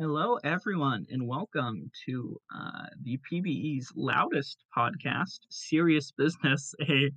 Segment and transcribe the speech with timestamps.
[0.00, 7.10] Hello, everyone, and welcome to uh, the PBE's loudest podcast, Serious Business, a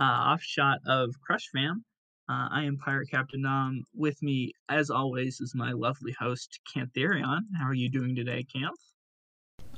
[0.00, 1.84] uh, offshot of Crush Fam.
[2.28, 3.82] Uh, I am Pirate Captain Nam.
[3.92, 7.40] With me, as always, is my lovely host, Cantherion.
[7.58, 8.78] How are you doing today, Canth?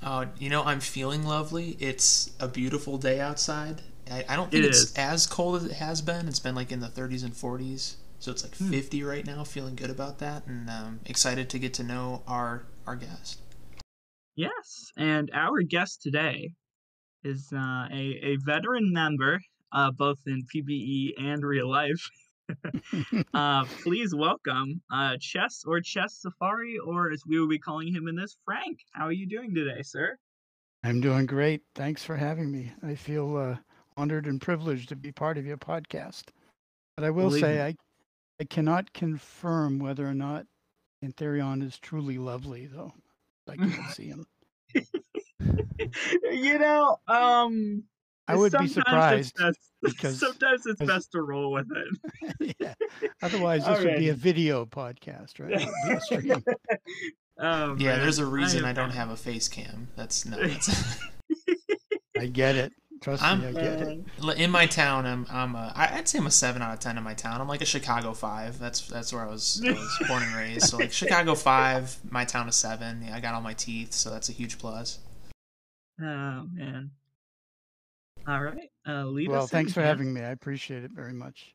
[0.03, 1.79] Uh, you know, I'm feeling lovely.
[1.81, 3.81] It's a beautiful day outside.
[4.11, 4.95] I, I don't think It it's is.
[4.97, 6.29] as cold as it has been.
[6.29, 7.95] It's been like in the 30s and 40s.
[8.21, 8.71] So it's like Hmm.
[8.71, 9.45] 50 right now.
[9.45, 13.41] Feeling good about that, and um, excited to get to know our our guest.
[14.37, 16.53] Yes, and our guest today
[17.25, 19.41] is uh, a, a veteran member,
[19.73, 22.09] uh, both in PBE and real life.
[23.35, 28.07] uh, please welcome uh, Chess or Chess Safari, or as we will be calling him
[28.07, 28.79] in this, Frank.
[28.93, 30.17] How are you doing today, sir?
[30.85, 31.63] I'm doing great.
[31.75, 32.73] Thanks for having me.
[32.83, 33.57] I feel uh,
[33.97, 36.25] honored and privileged to be part of your podcast.
[36.97, 37.61] But I will Believe say me.
[37.63, 37.75] I,
[38.41, 40.47] I cannot confirm whether or not
[41.05, 42.95] Cantherion is truly lovely, though.
[43.47, 44.27] I can't see him.
[46.31, 47.85] you know, um,
[48.29, 52.57] I would be sometimes surprised It's best, because- sometimes it's best to roll with it.
[52.61, 52.75] yeah.
[53.23, 55.61] Otherwise, this would be a video podcast, right?
[55.61, 56.45] It would be a stream.
[57.43, 59.89] Oh, yeah, man, there's a reason I, am- don't have a face cam.
[59.97, 60.37] That's no.
[60.39, 60.99] That's,
[62.19, 62.73] I get it.
[63.01, 64.05] Trust I'm- me, I get it.
[64.37, 66.99] in my town, I'm I'm a, I- I'd say I'm a seven out of ten
[66.99, 67.41] in my town.
[67.41, 68.59] I'm like a Chicago five.
[68.59, 70.67] That's that's where I was, I was born and raised.
[70.67, 73.03] So like Chicago five, my town a seven.
[73.07, 74.99] Yeah, I got all my teeth, so that's a huge plus.
[76.01, 76.91] Oh man.
[78.29, 78.71] All right.
[78.87, 79.87] Uh, lead Well, us thanks in, for Cam.
[79.89, 80.21] having me.
[80.21, 81.55] I appreciate it very much.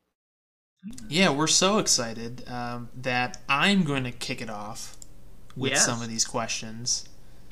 [1.07, 4.97] Yeah, we're so excited um, that I'm going to kick it off
[5.55, 5.85] with Yes.
[5.85, 7.07] some of these questions.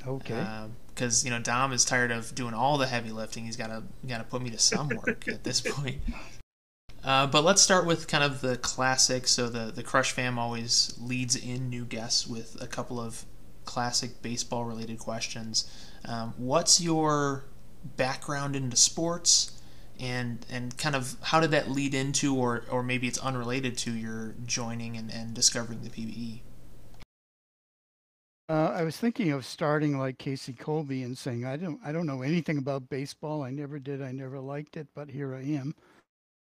[0.07, 0.45] Okay.
[0.93, 3.45] Because you know Dom is tired of doing all the heavy lifting.
[3.45, 6.01] He's got to got to put me to some work at this point.
[7.03, 9.27] Uh, but let's start with kind of the classic.
[9.27, 13.25] So the the Crush fam always leads in new guests with a couple of
[13.65, 15.69] classic baseball related questions.
[16.05, 17.45] Um, what's your
[17.97, 19.51] background into sports?
[19.99, 23.91] And, and kind of how did that lead into, or, or maybe it's unrelated to
[23.93, 25.89] your joining and, and discovering the?
[25.89, 26.41] PBE?
[28.49, 32.05] Uh, I was thinking of starting like Casey Colby and saying, I don't, I don't
[32.05, 33.41] know anything about baseball.
[33.41, 34.01] I never did.
[34.01, 35.73] I never liked it, but here I am.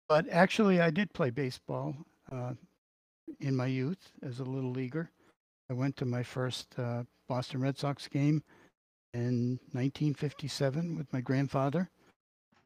[0.08, 1.94] But actually, I did play baseball
[2.30, 2.54] uh,
[3.40, 5.10] in my youth as a little leaguer.
[5.70, 8.42] I went to my first uh, Boston Red Sox game
[9.14, 11.88] in 1957 with my grandfather.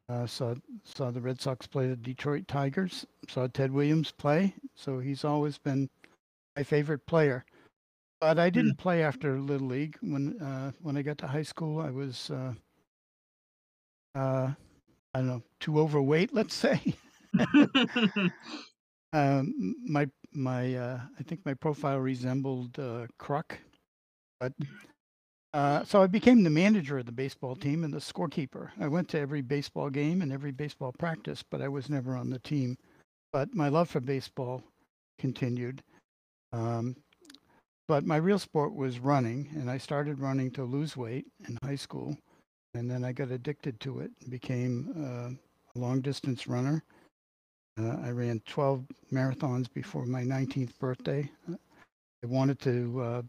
[0.09, 3.05] Uh, saw saw the Red Sox play the Detroit Tigers.
[3.27, 4.55] Saw Ted Williams play.
[4.75, 5.87] So he's always been
[6.57, 7.45] my favorite player.
[8.21, 9.97] But I didn't play after Little League.
[10.01, 12.53] When uh, when I got to high school, I was uh,
[14.15, 14.51] uh,
[15.13, 16.81] I don't know too overweight, let's say.
[19.13, 23.57] um, my my uh, I think my profile resembled uh, Kruk,
[24.39, 24.53] but
[25.53, 28.69] uh, so I became the manager of the baseball team and the scorekeeper.
[28.79, 32.29] I went to every baseball game and every baseball practice, but I was never on
[32.29, 32.77] the team.
[33.33, 34.63] But my love for baseball
[35.17, 35.81] continued.
[36.53, 36.95] Um,
[37.89, 41.75] but my real sport was running, and I started running to lose weight in high
[41.75, 42.15] school,
[42.75, 46.83] and then I got addicted to it and became uh, a long distance runner.
[47.79, 51.31] Uh, I ran 12 marathons before my 19th birthday.
[51.51, 53.21] I wanted to uh,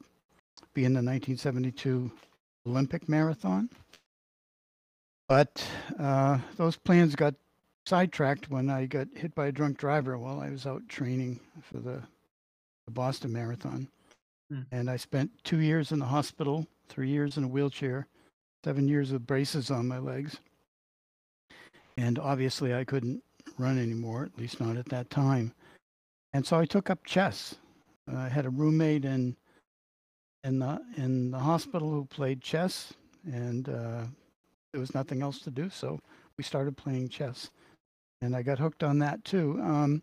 [0.75, 2.11] be in the 1972
[2.67, 3.71] Olympic marathon,
[5.27, 5.67] but
[5.99, 7.35] uh, those plans got
[7.87, 11.79] sidetracked when I got hit by a drunk driver while I was out training for
[11.79, 12.03] the,
[12.85, 13.89] the Boston Marathon.
[14.51, 14.63] Hmm.
[14.73, 18.07] And I spent two years in the hospital, three years in a wheelchair,
[18.65, 20.39] seven years with braces on my legs.
[21.97, 23.23] And obviously, I couldn't
[23.59, 25.53] run anymore, at least not at that time.
[26.33, 27.57] And so I took up chess.
[28.11, 29.37] Uh, I had a roommate in
[30.45, 32.95] in the in the hospital who played chess,
[33.25, 34.05] and uh,
[34.73, 36.01] there was nothing else to do, so
[36.39, 37.51] we started playing chess.
[38.23, 39.59] And I got hooked on that too.
[39.63, 40.03] Um,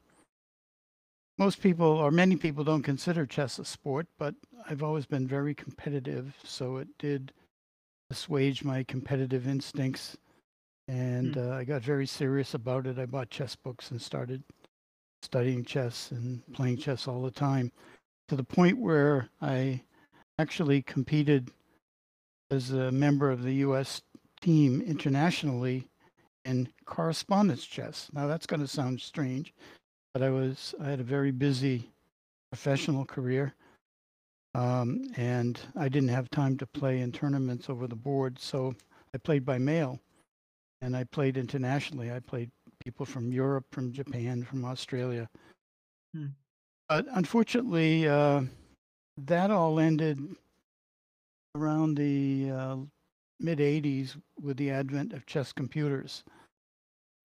[1.38, 4.36] most people, or many people, don't consider chess a sport, but
[4.70, 7.32] I've always been very competitive, so it did
[8.10, 10.18] assuage my competitive instincts.
[10.88, 12.98] And uh, I got very serious about it.
[12.98, 14.42] I bought chess books and started
[15.22, 17.72] studying chess and playing chess all the time
[18.30, 19.82] to the point where I
[20.40, 21.52] actually competed
[22.52, 24.02] as a member of the US
[24.42, 25.90] team internationally
[26.46, 28.10] in correspondence chess.
[28.14, 29.54] Now that's going to sound strange,
[30.18, 31.92] but I was I had a very busy
[32.52, 33.54] professional career.
[34.56, 38.74] Um, and I didn't have time to play in tournaments over the board, so
[39.14, 40.00] I played by mail,
[40.82, 42.12] and I played internationally.
[42.12, 42.50] I played
[42.84, 45.30] people from Europe, from Japan, from Australia.
[46.16, 46.28] Hmm.
[46.90, 48.42] But unfortunately, uh,
[49.18, 50.36] that all ended
[51.54, 52.78] around the uh,
[53.40, 56.24] mid 80s with the advent of chess computers.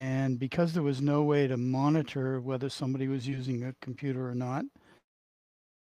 [0.03, 4.35] And because there was no way to monitor whether somebody was using a computer or
[4.35, 4.65] not,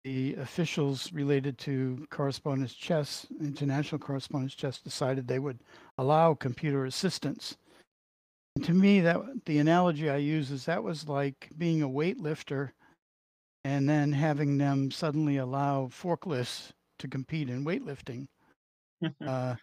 [0.04, 5.58] the officials related to correspondence chess, international correspondence chess, decided they would
[5.98, 7.56] allow computer assistance.
[8.54, 12.70] And to me, that the analogy I use is that was like being a weightlifter
[13.64, 16.70] and then having them suddenly allow forklifts
[17.00, 18.28] to compete in weightlifting.
[19.26, 19.56] uh,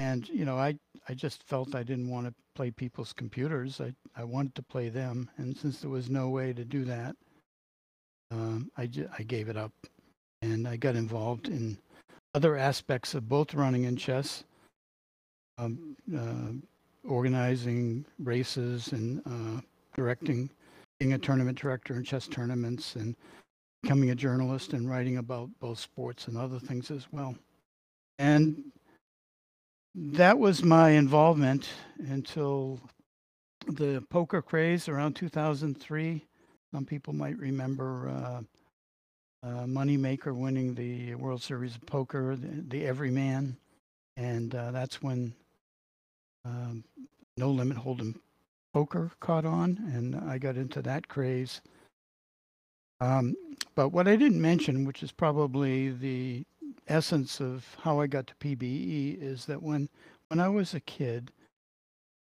[0.00, 0.76] and you know, I
[1.08, 3.80] I just felt I didn't want to play people's computers.
[3.80, 7.14] I I wanted to play them, and since there was no way to do that,
[8.30, 9.72] um, I j- I gave it up,
[10.40, 11.76] and I got involved in
[12.34, 14.44] other aspects of both running and chess,
[15.58, 16.52] um, uh,
[17.06, 19.60] organizing races and uh,
[19.94, 20.48] directing,
[20.98, 23.14] being a tournament director in chess tournaments, and
[23.82, 27.36] becoming a journalist and writing about both sports and other things as well.
[28.18, 28.72] And
[29.94, 32.80] that was my involvement until
[33.66, 36.24] the poker craze around 2003.
[36.72, 38.40] Some people might remember uh,
[39.46, 43.56] uh, Moneymaker winning the World Series of Poker, the, the Everyman,
[44.16, 45.34] and uh, that's when
[46.44, 46.84] um,
[47.36, 48.14] No Limit Hold'em
[48.72, 51.60] Poker caught on, and I got into that craze.
[53.00, 53.34] Um,
[53.74, 56.44] but what I didn't mention, which is probably the
[56.90, 59.88] essence of how I got to PBE, is that when
[60.28, 61.32] when I was a kid,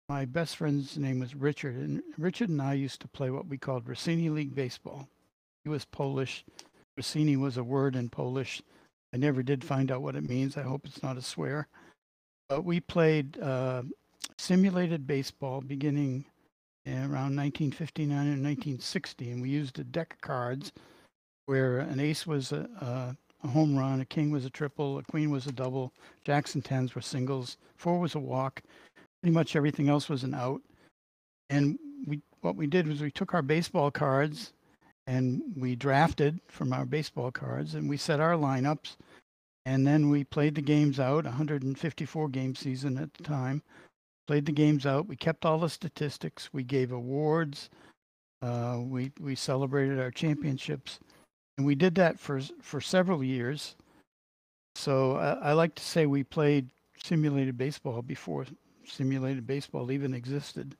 [0.09, 3.57] my best friend's name was Richard, and Richard and I used to play what we
[3.57, 5.07] called Rossini League baseball.
[5.63, 6.45] He was Polish.
[6.97, 8.61] Rossini was a word in Polish.
[9.13, 10.57] I never did find out what it means.
[10.57, 11.67] I hope it's not a swear.
[12.49, 13.83] But we played uh,
[14.37, 16.25] simulated baseball beginning
[16.87, 20.71] around 1959 and 1960, and we used a deck of cards
[21.47, 23.15] where an ace was a, a,
[23.45, 25.93] a home run, a king was a triple, a queen was a double,
[26.25, 28.61] jacks and tens were singles, four was a walk,
[29.21, 30.61] pretty much everything else was an out.
[31.49, 34.53] And we what we did was we took our baseball cards
[35.07, 38.97] and we drafted from our baseball cards and we set our lineups.
[39.67, 43.63] And then we played the games out 154 game season at the time.
[44.27, 45.07] Played the games out.
[45.07, 46.49] We kept all the statistics.
[46.51, 47.69] We gave awards.
[48.41, 50.99] Uh, we we celebrated our championships
[51.57, 53.75] and we did that for for several years
[54.75, 56.69] so I, like to say we played
[57.01, 58.45] simulated baseball before
[58.85, 60.75] simulated baseball even existed.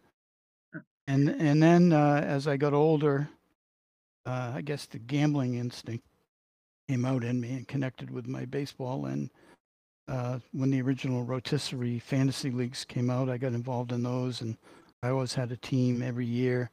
[1.07, 3.30] And and then uh, as I got older,
[4.25, 6.06] uh, I guess the gambling instinct
[6.89, 9.06] came out in me and connected with my baseball.
[9.06, 9.30] And
[10.07, 14.57] uh, when the original rotisserie fantasy leagues came out, I got involved in those, and
[15.04, 16.69] I always had a team every year.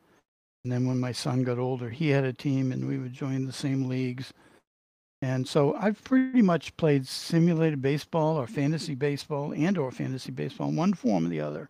[0.64, 3.46] And then when my son got older, he had a team, and we would join
[3.46, 4.32] the same leagues.
[5.20, 10.68] And so I've pretty much played simulated baseball or fantasy baseball and or fantasy baseball
[10.68, 11.68] in one form or the other,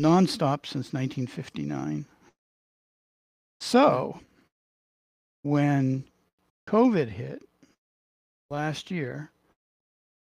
[0.00, 2.04] nonstop since 1959.
[3.60, 4.20] So
[5.42, 6.04] when
[6.68, 7.42] COVID hit
[8.50, 9.30] last year,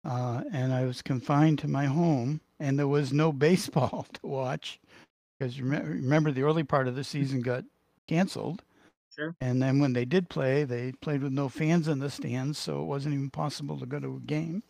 [0.05, 4.81] uh, and I was confined to my home, and there was no baseball to watch
[5.43, 7.65] because you remember the early part of the season got
[8.07, 8.63] canceled.
[9.13, 9.35] Sure.
[9.41, 12.81] And then when they did play, they played with no fans in the stands, so
[12.81, 14.63] it wasn't even possible to go to a game.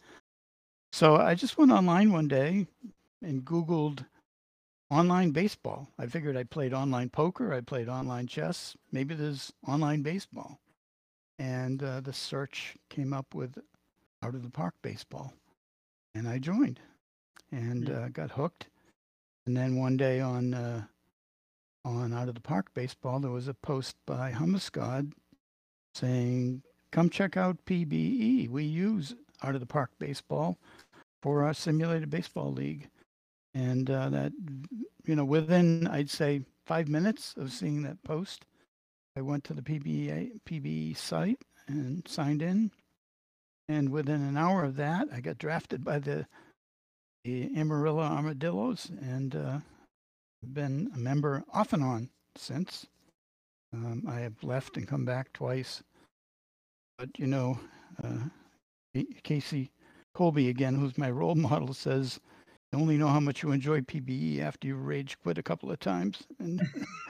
[0.91, 2.67] So I just went online one day
[3.23, 4.07] and Googled
[4.91, 5.89] online baseball.
[5.99, 10.59] I figured I played online poker, I played online chess, maybe there's online baseball.
[11.39, 13.59] And uh, the search came up with
[14.23, 15.35] out of the park baseball.
[16.15, 16.81] And I joined
[17.51, 17.95] and Hmm.
[17.95, 18.69] uh, got hooked.
[19.47, 20.83] And then one day on uh,
[21.85, 25.13] on Out of the Park Baseball, there was a post by Hummuscod
[25.95, 28.49] saying, come check out PBE.
[28.49, 30.59] We use Out of the Park Baseball
[31.23, 32.89] for our simulated baseball league.
[33.55, 34.33] And uh, that,
[35.05, 38.47] you know, within, I'd say, five minutes of seeing that post,
[39.17, 42.71] I went to the PBE, PBE site and signed in.
[43.69, 46.27] And within an hour of that, I got drafted by the,
[47.25, 49.59] the Amarillo Armadillos and uh,
[50.43, 52.87] been a member off and on since.
[53.73, 55.83] Um, I have left and come back twice.
[56.99, 57.59] But, you know,
[58.03, 58.29] uh,
[59.23, 59.71] Casey
[60.15, 62.21] Colby, again, who's my role model, says,
[62.73, 65.79] you only know how much you enjoy PBE after you rage quit a couple of
[65.79, 66.23] times.
[66.39, 66.61] And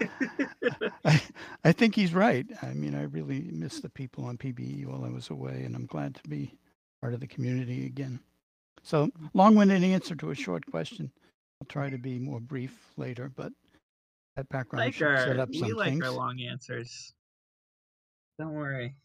[1.05, 1.23] I,
[1.65, 2.47] I think he's right.
[2.63, 5.87] I mean, I really miss the people on PBE while I was away, and I'm
[5.87, 6.53] glad to be
[7.01, 8.21] part of the community again.
[8.83, 11.11] So, long winded answer to a short question.
[11.61, 13.53] I'll try to be more brief later, but
[14.37, 16.05] that background like should our, set up we some like things.
[16.05, 17.13] our long answers.
[18.39, 18.97] Don't worry.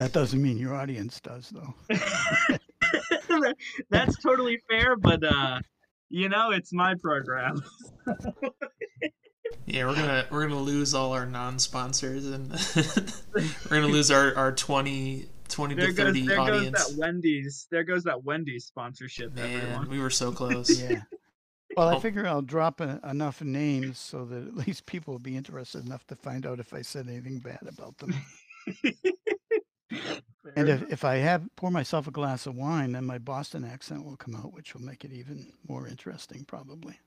[0.00, 1.74] That doesn't mean your audience does, though.
[3.90, 5.60] that's totally fair, but uh,
[6.10, 7.62] you know, it's my program.
[9.66, 12.50] Yeah, we're gonna we're gonna lose all our non-sponsors, and
[13.32, 16.76] we're gonna lose our our 20, 20 there to goes thirty there audience.
[16.78, 17.66] goes that Wendy's.
[17.70, 19.32] There goes that Wendy's sponsorship.
[19.34, 19.88] Man, everyone.
[19.88, 20.80] we were so close.
[20.80, 21.02] Yeah.
[21.76, 22.00] Well, I Oh.
[22.00, 26.06] figure I'll drop a, enough names so that at least people will be interested enough
[26.08, 28.14] to find out if I said anything bad about them.
[30.56, 34.04] And if, if I have pour myself a glass of wine, then my Boston accent
[34.04, 36.98] will come out, which will make it even more interesting, probably.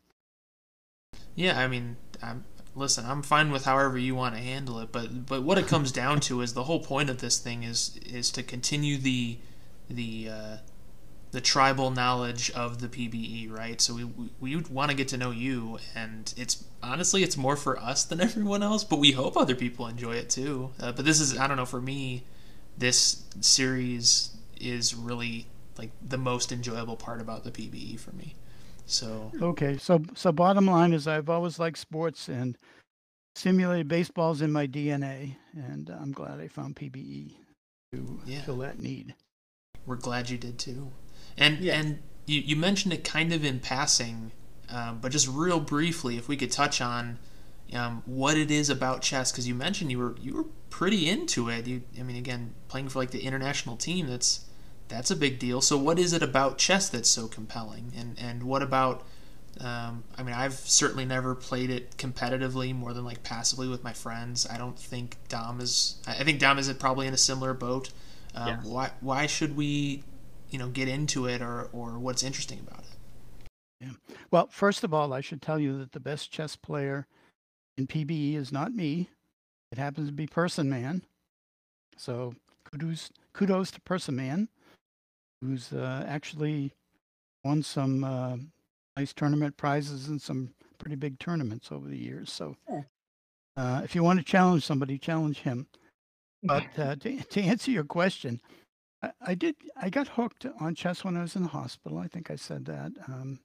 [1.37, 5.27] Yeah, I mean, I'm, listen, I'm fine with however you want to handle it, but
[5.27, 8.31] but what it comes down to is the whole point of this thing is is
[8.31, 9.37] to continue the
[9.87, 10.57] the uh,
[11.29, 13.79] the tribal knowledge of the PBE, right?
[13.79, 17.55] So we we, we want to get to know you, and it's honestly it's more
[17.55, 20.71] for us than everyone else, but we hope other people enjoy it too.
[20.79, 22.23] Uh, but this is I don't know for me,
[22.79, 25.45] this series is really
[25.77, 28.33] like the most enjoyable part about the PBE for me.
[28.87, 32.57] So Okay, so so bottom line is I've always liked sports and
[33.35, 37.35] simulated baseball's in my DNA, and I'm glad I found PBE
[37.93, 38.41] to Yeah.
[38.43, 39.13] fill that need.
[39.85, 40.91] We're glad you did too.
[41.37, 41.77] And Yeah.
[41.79, 44.31] and you, you mentioned it kind of in passing,
[44.69, 47.19] um, but just real briefly, if we could touch on
[47.73, 51.49] um, what it is about chess, because you mentioned you were you were pretty into
[51.49, 51.67] it.
[51.67, 54.45] You, I mean, again, playing for like the international team, that's
[54.87, 55.61] that's a big deal.
[55.61, 57.91] So, what is it about chess that's so compelling?
[57.97, 59.03] And and what about?
[59.59, 63.93] Um, I mean, I've certainly never played it competitively more than like passively with my
[63.93, 64.45] friends.
[64.47, 65.95] I don't think Dom is.
[66.05, 67.89] I I think Dom is probably in a similar boat.
[68.35, 68.65] Um, Yes.
[68.65, 70.03] Why why should we,
[70.51, 72.85] you know, get into it or or what's interesting about it?
[74.31, 77.07] Well, first of all, I should tell you that the best chess player
[77.77, 79.09] in PBE is not me.
[79.71, 81.03] It happens to be Person Man.
[81.95, 82.33] So
[82.65, 84.49] kudos kudos to Person Man,
[85.41, 86.73] who's uh, actually
[87.43, 88.37] won some uh,
[88.95, 92.31] nice tournament prizes and some pretty big tournaments over the years.
[92.31, 92.55] So
[93.55, 95.67] uh, if you want to challenge somebody, challenge him.
[96.43, 98.41] But uh, to, to answer your question,
[99.01, 99.55] I, I did.
[99.79, 101.97] I got hooked on chess when I was in the hospital.
[101.97, 102.91] I think I said that.
[103.07, 103.39] Um,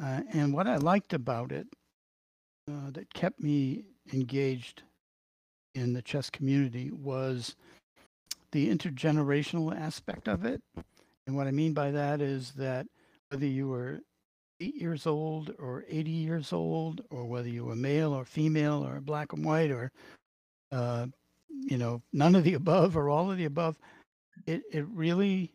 [0.00, 1.66] uh, and what I liked about it
[2.68, 4.82] uh, that kept me engaged
[5.74, 7.56] in the chess community was
[8.52, 10.62] the intergenerational aspect of it.
[11.26, 12.86] And what I mean by that is that
[13.30, 14.00] whether you were
[14.60, 19.00] eight years old or 80 years old, or whether you were male or female or
[19.00, 19.92] black and white or,
[20.72, 21.06] uh,
[21.48, 23.76] you know, none of the above or all of the above,
[24.46, 25.52] it, it really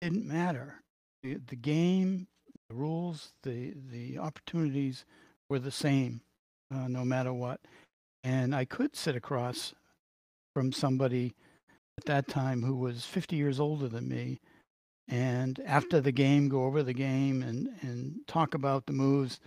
[0.00, 0.82] didn't matter.
[1.22, 2.26] The, the game,
[2.68, 5.04] the rules, the, the opportunities
[5.48, 6.22] were the same
[6.72, 7.60] uh, no matter what.
[8.22, 9.74] And I could sit across
[10.54, 11.34] from somebody
[12.00, 14.40] at that time who was 50 years older than me
[15.06, 19.38] and after the game go over the game and and talk about the moves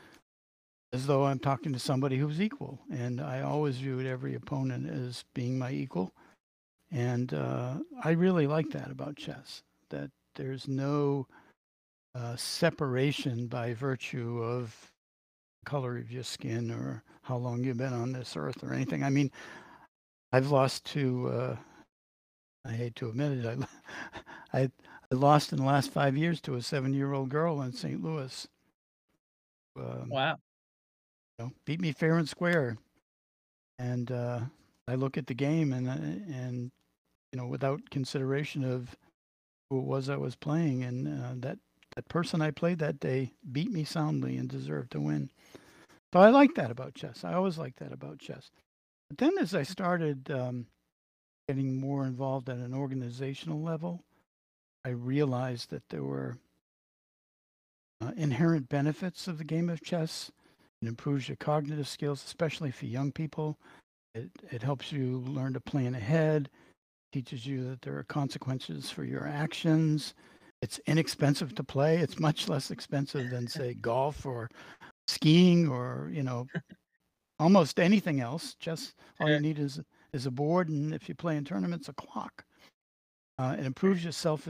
[0.93, 5.25] as though I'm talking to somebody who's equal and I always viewed every opponent as
[5.33, 6.13] being my equal
[6.91, 11.25] and uh, I really like that about chess that there's no
[12.13, 14.91] uh, separation by virtue of
[15.65, 19.03] color of your skin or how long you've been on this earth or anything.
[19.03, 19.31] I mean
[20.31, 21.55] I've lost to uh,
[22.65, 23.57] I hate to admit it I
[24.53, 24.71] I
[25.11, 28.01] I lost in the last five years to a seven-year-old girl in St.
[28.03, 28.47] Louis.
[29.75, 30.39] Um, Wow.
[31.39, 32.77] you know, beat me fair and square,
[33.79, 34.41] and uh,
[34.87, 35.93] I look at the game and uh,
[36.33, 36.71] and
[37.31, 38.95] you know without consideration of
[39.69, 41.59] who it was I was playing, and uh, that
[41.95, 45.29] that person I played that day beat me soundly and deserved to win.
[46.13, 47.23] So I like that about chess.
[47.23, 48.51] I always like that about chess.
[49.09, 50.67] But then as I started um,
[51.47, 54.03] getting more involved at an organizational level,
[54.85, 56.37] I realized that there were
[58.01, 60.31] uh, inherent benefits of the game of chess.
[60.81, 63.57] It improves your cognitive skills, especially for young people.
[64.13, 66.49] It, it helps you learn to plan ahead,
[67.13, 70.13] teaches you that there are consequences for your actions.
[70.61, 71.97] It's inexpensive to play.
[71.97, 74.49] It's much less expensive than, say, golf or
[75.07, 76.47] skiing or, you know,
[77.39, 78.55] almost anything else.
[78.59, 79.79] Just all you need is,
[80.13, 82.45] is a board, and if you play in tournaments, a clock.
[83.37, 84.47] Uh, it improves your self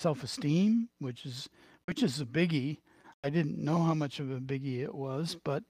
[0.00, 1.48] self esteem, which is
[1.86, 2.78] which is a biggie.
[3.24, 5.62] I didn't know how much of a biggie it was, but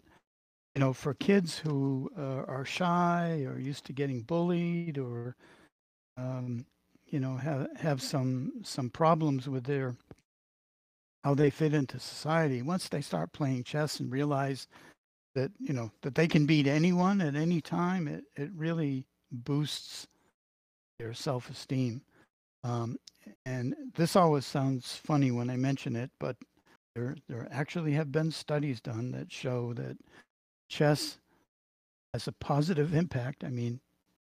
[0.75, 5.37] you know, for kids who uh, are shy or used to getting bullied or
[6.17, 6.65] um,
[7.07, 9.97] you know have have some some problems with their
[11.25, 14.67] how they fit into society, once they start playing chess and realize
[15.35, 20.07] that you know that they can beat anyone at any time, it it really boosts
[20.99, 22.03] their self esteem.
[22.65, 22.97] Um,
[23.47, 26.37] and this always sounds funny when I mention it, but
[26.95, 29.97] there there actually have been studies done that show that
[30.69, 31.19] chess
[32.13, 33.45] has a positive impact.
[33.45, 33.81] I mean,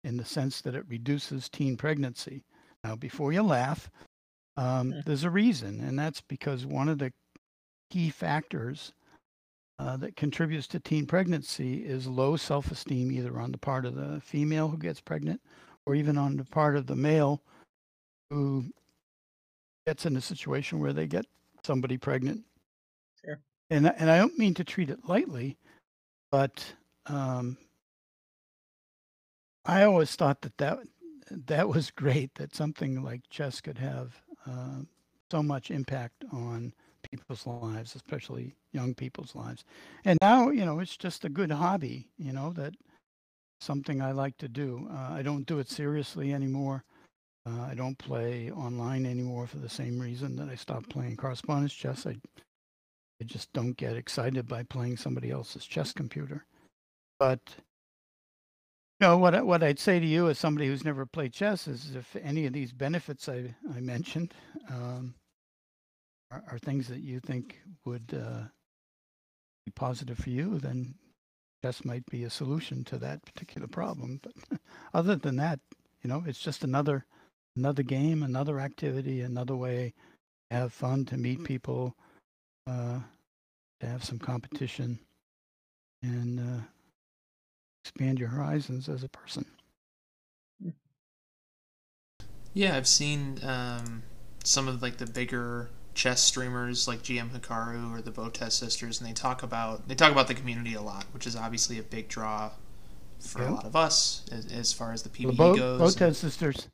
[0.03, 2.43] in the sense that it reduces teen pregnancy.
[2.83, 3.89] Now, before you laugh,
[4.57, 5.05] um, Mm.
[5.05, 7.13] there's a reason, and that's because one of the
[7.89, 8.93] key factors
[9.79, 13.95] uh, that contributes to teen pregnancy is low self esteem, either on the part of
[13.95, 15.41] the female who gets pregnant
[15.85, 17.41] or even on the part of the male
[18.29, 18.65] who
[19.85, 21.25] gets in a situation where they get
[21.63, 22.43] somebody pregnant.
[23.23, 23.39] Sure.
[23.69, 25.57] And, I- and I don't mean to treat it lightly,
[26.31, 26.73] but
[27.07, 27.57] um,
[29.65, 30.79] I always thought that, that
[31.29, 34.81] that was great that something like chess could have uh,
[35.31, 36.73] so much impact on
[37.17, 39.63] people's lives, especially young people's lives.
[40.05, 42.73] And now, you know, it's just a good hobby, you know, that
[43.61, 44.87] something I like to do.
[44.91, 46.83] Uh, I don't do it seriously anymore.
[47.45, 51.73] Uh, I don't play online anymore for the same reason that I stopped playing correspondence
[51.73, 52.05] chess.
[52.05, 52.15] I,
[53.21, 56.45] I just don't get excited by playing somebody else's chess computer.
[57.19, 57.39] But
[58.99, 59.35] you know what?
[59.35, 62.45] I- What I'd say to you as somebody who's never played chess is, if any
[62.45, 64.33] of these benefits I I mentioned
[64.69, 65.15] um,
[66.33, 68.47] are, are things that you think would uh,
[69.65, 70.95] be positive for you, then
[71.63, 74.19] chess might be a solution to that particular problem.
[74.21, 74.59] But
[74.93, 75.59] other than that,
[76.01, 77.05] you know, it's just another
[77.55, 79.93] another game, another activity, another way
[80.49, 81.95] to have fun, to meet people,
[82.67, 82.99] uh,
[83.79, 84.99] to have some competition,
[86.01, 86.63] and uh,
[87.83, 89.45] expand your horizons as a person.
[92.55, 94.03] Yeah, I've seen um,
[94.43, 99.09] some of like the bigger chess streamers like GM Hikaru or the Botez sisters, and
[99.09, 102.07] they talk about they talk about the community a lot, which is obviously a big
[102.07, 102.51] draw
[103.19, 103.49] for Yeah.
[103.49, 105.95] a lot of us as, as far as the The PBE Bo- goes.
[105.95, 106.67] Botez sisters.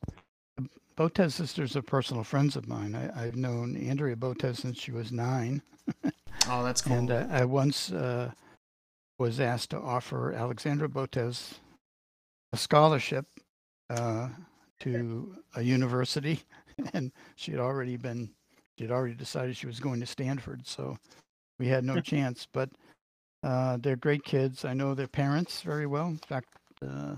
[0.56, 2.94] the Botez sisters are personal friends of mine.
[2.94, 5.62] I, I've known Andrea Botez since she was nine,
[6.48, 6.96] oh, that's cool.
[6.96, 8.30] and uh, I once uh,
[9.18, 11.54] was asked to offer Alexandra Botez
[12.52, 13.26] a scholarship
[13.90, 14.28] uh,
[14.80, 16.40] to a university,
[16.94, 18.30] and she had already been
[18.80, 20.96] she had already decided she was going to Stanford, so
[21.58, 22.48] we had no chance.
[22.50, 22.70] But
[23.42, 24.64] uh, they're great kids.
[24.64, 26.06] I know their parents very well.
[26.06, 26.48] In fact,
[26.80, 27.16] uh,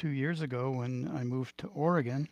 [0.00, 2.28] two years ago when I moved to Oregon,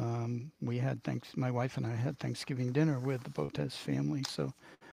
[0.00, 1.36] um, we had thanks.
[1.36, 4.24] My wife and I had Thanksgiving dinner with the Botez family.
[4.28, 4.52] So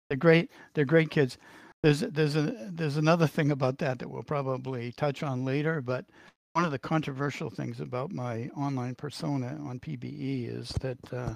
[0.09, 0.51] they're great.
[0.73, 1.37] They're great kids.
[1.83, 5.83] There's there's a there's another thing about that that we'll probably touch on later.
[5.83, 6.07] But
[6.55, 11.35] one of the controversial things about my online persona on PBE is that uh,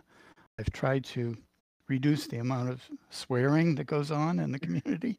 [0.59, 1.37] I've tried to
[1.89, 5.19] reduce the amount of swearing that goes on in the community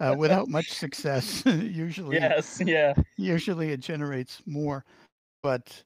[0.00, 1.44] uh, without much success.
[1.46, 2.94] usually, Yes, yeah.
[3.16, 4.84] usually it generates more
[5.42, 5.82] but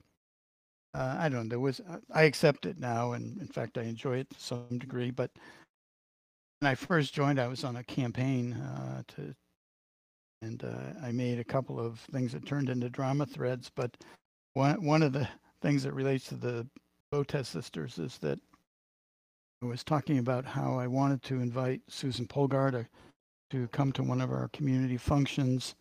[0.95, 1.81] uh, i don't there was
[2.15, 5.31] i accept it now and in fact i enjoy it to some degree but
[6.61, 9.35] when i first joined i was on a campaign uh, to
[10.43, 13.95] and uh, i made a couple of things that turned into drama threads but
[14.55, 15.29] one, one of the
[15.61, 16.67] things that relates to the
[17.13, 18.39] Botez sisters is that
[19.63, 22.87] I was talking about how I wanted to invite Susan Polgar to,
[23.51, 25.77] to come to one of our community functions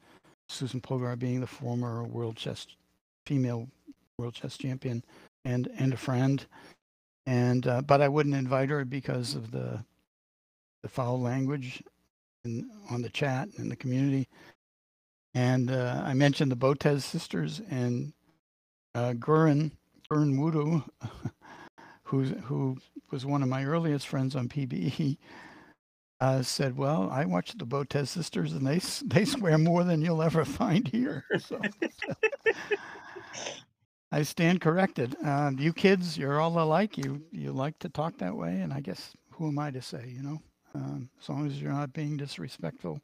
[0.50, 2.68] Susan Polgar being the former world chess
[3.26, 3.68] female
[4.20, 5.04] world chess champion
[5.46, 6.46] and and a friend.
[7.26, 9.84] And uh, but I wouldn't invite her because of the
[10.84, 11.84] the foul language
[12.46, 14.28] in, on the chat in the community.
[15.34, 18.14] And uh, I mentioned the Botez sisters and
[18.94, 19.72] uh, Gurin
[20.12, 20.84] Gurin Wudu
[22.12, 22.78] who's who
[23.10, 25.18] was one of my earliest friends on PBE
[26.20, 30.22] uh, said, "Well, I watched the Botez sisters, and they they swear more than you'll
[30.22, 31.62] ever find here." So
[34.12, 35.16] I stand corrected.
[35.24, 36.98] Um, you kids, you're all alike.
[36.98, 40.14] You you like to talk that way, and I guess who am I to say?
[40.14, 40.42] You know,
[40.76, 43.02] um, as long as you're not being disrespectful,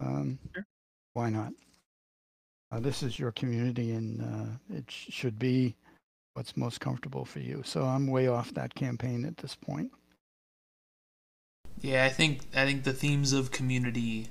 [0.00, 0.66] um, Sure.
[1.14, 1.52] why not?
[2.70, 5.74] Uh, this is your community, and uh, it sh- should be
[6.34, 7.62] what's most comfortable for you.
[7.64, 9.92] So I'm way off that campaign at this point.
[11.80, 14.28] Yeah, I think I think the themes of community,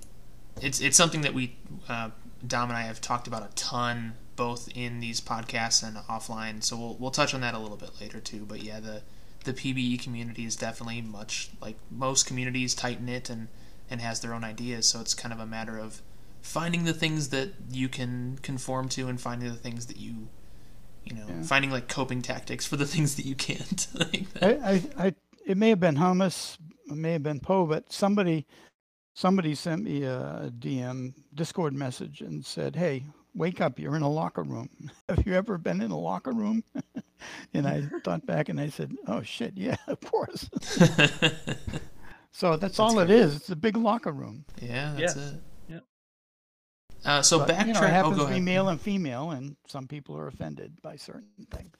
[0.61, 1.55] it's it's something that we
[1.89, 2.11] uh,
[2.45, 6.63] Dom and I have talked about a ton, both in these podcasts and offline.
[6.63, 8.45] So we'll we'll touch on that a little bit later too.
[8.47, 9.01] But yeah, the
[9.43, 13.47] the PBE community is definitely much like most communities, tight knit and
[13.89, 14.87] and has their own ideas.
[14.87, 16.01] So it's kind of a matter of
[16.41, 20.29] finding the things that you can conform to and finding the things that you
[21.05, 21.43] you know Yeah.
[21.43, 24.43] finding like coping tactics for the things that you can't like that.
[24.43, 26.57] I, I, I, it may have been Hummus,
[26.89, 28.45] it may have been Poe, but somebody,
[29.13, 33.03] somebody sent me a DM Discord message and said, "Hey,
[33.35, 34.69] wake up, you're in a locker room.
[35.09, 36.63] Have you ever been in a locker room?
[37.53, 40.49] and I thought back and I said, oh shit, yeah, of course.
[42.31, 43.35] so that's, that's all it is.
[43.35, 44.45] It's a big locker room.
[44.61, 45.31] Yeah, that's yes.
[45.33, 45.39] it.
[47.05, 47.67] Uh, so but, backtrack.
[47.67, 50.81] You know, it happens oh, to be male and female, and some people are offended
[50.81, 51.75] by certain things.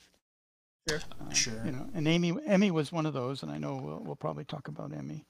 [0.89, 0.99] Sure.
[1.21, 1.65] Uh, sure.
[1.65, 4.43] You know, and Amy, Emmy was one of those, and I know we'll, we'll probably
[4.43, 5.25] talk about Emmy.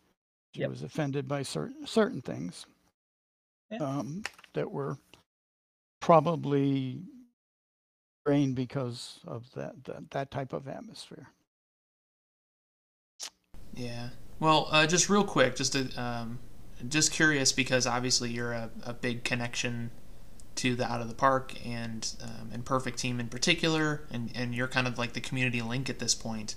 [0.53, 0.69] She yep.
[0.69, 2.65] was offended by certain certain things
[3.71, 3.77] yeah.
[3.79, 4.97] um, that were
[5.99, 7.01] probably
[8.25, 11.27] brain because of that, that that type of atmosphere.
[13.75, 14.09] Yeah.
[14.39, 16.39] Well, uh, just real quick, just to, um,
[16.87, 19.91] just curious because obviously you're a, a big connection
[20.55, 24.53] to the out of the park and um, and perfect team in particular, and and
[24.53, 26.55] you're kind of like the community link at this point.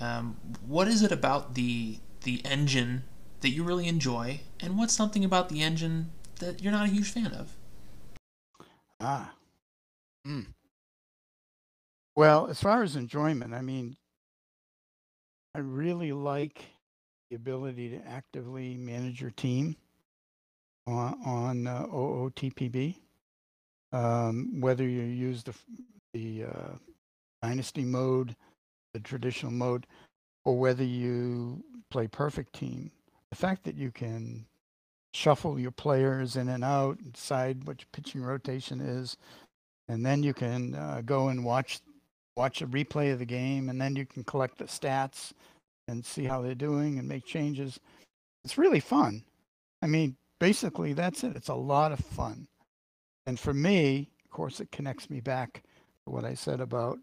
[0.00, 3.04] Um, what is it about the the engine
[3.40, 7.10] that you really enjoy, and what's something about the engine that you're not a huge
[7.10, 7.56] fan of?
[9.00, 9.32] Ah.
[10.26, 10.48] Mm.
[12.14, 13.96] Well, as far as enjoyment, I mean,
[15.54, 16.66] I really like
[17.30, 19.76] the ability to actively manage your team
[20.86, 22.96] on, on uh, OOTPB.
[23.92, 25.54] Um, whether you use the
[26.12, 26.72] the uh,
[27.42, 28.34] dynasty mode,
[28.94, 29.86] the traditional mode,
[30.44, 32.90] or whether you play perfect team,
[33.30, 34.46] the fact that you can
[35.12, 39.16] shuffle your players in and out, decide what your pitching rotation is,
[39.88, 41.80] and then you can uh, go and watch
[42.36, 45.32] watch a replay of the game, and then you can collect the stats
[45.90, 47.80] and see how they're doing and make changes.
[48.44, 49.24] It's really fun.
[49.82, 51.36] I mean, basically that's it.
[51.36, 52.48] It's a lot of fun.
[53.26, 55.62] And for me, of course, it connects me back
[56.04, 56.98] to what I said about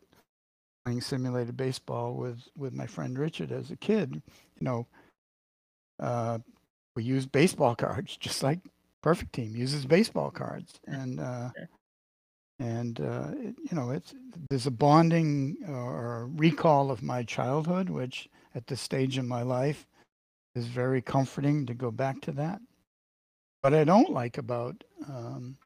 [0.86, 4.22] playing simulated baseball with with my friend Richard as a kid.
[4.60, 4.88] You know,
[6.00, 6.40] uh,
[6.96, 8.60] we use baseball cards just like
[9.04, 11.50] Perfect Team uses baseball cards, and uh,
[12.60, 14.16] and uh, it, you know it's
[14.50, 19.86] there's a bonding or recall of my childhood, which at this stage in my life
[20.56, 22.60] is very comforting to go back to that.
[23.62, 25.58] What I don't like about um,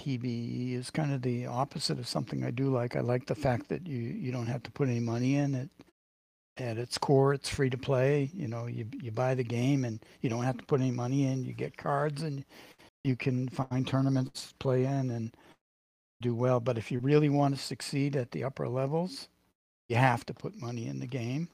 [0.00, 2.96] PBE is kind of the opposite of something I do like.
[2.96, 5.70] I like the fact that you you don't have to put any money in it
[6.60, 8.30] at its core, it's free to play.
[8.34, 11.26] You know, you you buy the game and you don't have to put any money
[11.26, 11.44] in.
[11.44, 12.44] You get cards and
[13.04, 15.34] you can find tournaments play in and
[16.20, 16.60] do well.
[16.60, 19.28] But if you really want to succeed at the upper levels,
[19.88, 21.48] you have to put money in the game.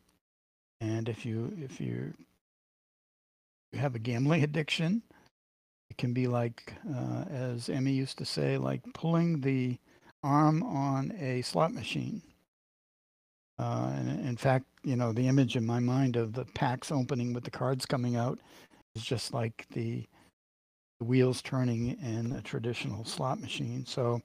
[0.80, 2.14] And if you if you
[3.72, 5.02] you have a gambling addiction,
[5.90, 9.78] it can be like, uh, as Emmy used to say, like pulling the
[10.22, 12.22] arm on a slot machine.
[13.58, 17.32] Uh, and in fact, you know, the image in my mind of the packs opening
[17.32, 18.40] with the cards coming out
[18.96, 20.04] is just like the,
[20.98, 23.84] the wheels turning in a traditional slot machine.
[23.86, 24.20] So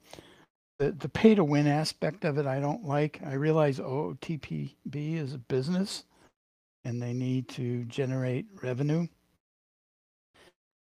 [0.80, 3.20] the, the pay to win aspect of it, I don't like.
[3.24, 6.04] I realize OTPB is a business
[6.86, 9.06] and they need to generate revenue.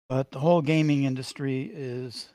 [0.07, 2.29] But the whole gaming industry is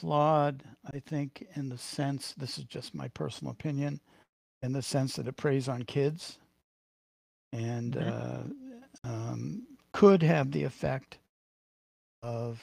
[0.00, 4.00] flawed, I think, in the sense, this is just my personal opinion
[4.62, 6.38] in the sense that it preys on kids
[7.52, 9.08] and mm-hmm.
[9.08, 11.18] uh, um, could have the effect
[12.24, 12.60] of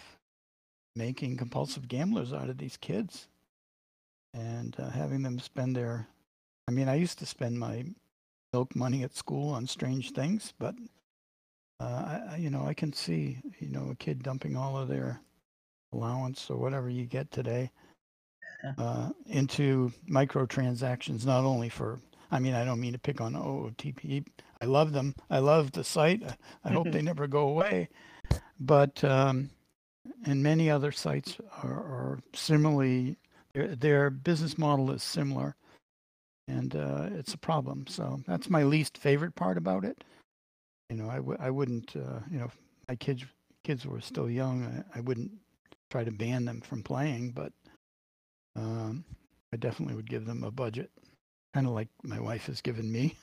[0.93, 3.29] making compulsive gamblers out of these kids
[4.33, 6.07] and uh, having them spend their
[6.67, 7.83] i mean i used to spend my
[8.53, 10.75] milk money at school on strange things but
[11.79, 15.21] uh, I, you know i can see you know a kid dumping all of their
[15.93, 17.71] allowance or whatever you get today
[18.77, 21.99] uh, into microtransactions, not only for,
[22.31, 24.25] I mean, I don't mean to pick on OOTP.
[24.61, 25.15] I love them.
[25.29, 26.23] I love the site.
[26.63, 27.89] I hope they never go away.
[28.59, 29.49] But, um,
[30.25, 33.17] and many other sites are, are similarly,
[33.53, 35.55] their, their, business model is similar.
[36.47, 37.87] And uh, it's a problem.
[37.87, 40.03] So that's my least favorite part about it.
[40.89, 42.51] You know, I w- I wouldn't, uh, you know,
[42.89, 43.23] my kids
[43.63, 44.83] kids were still young.
[44.93, 45.31] I, I wouldn't
[45.89, 47.53] try to ban them from playing, but
[48.55, 49.05] um,
[49.53, 50.91] I definitely would give them a budget,
[51.53, 53.15] kind of like my wife has given me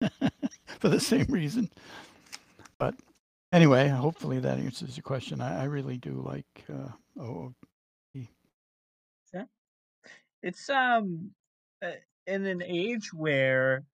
[0.78, 1.68] for the same reason.
[2.78, 2.94] But
[3.52, 5.40] anyway, hopefully that answers your question.
[5.40, 6.92] I, I really do like uh.
[7.20, 7.67] Yeah.
[10.42, 11.30] It's um
[11.82, 11.92] uh,
[12.26, 13.84] in an age where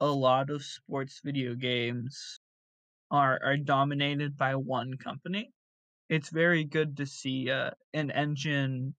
[0.00, 2.40] a lot of sports video games
[3.10, 5.50] are are dominated by one company.
[6.08, 8.94] It's very good to see uh, an engine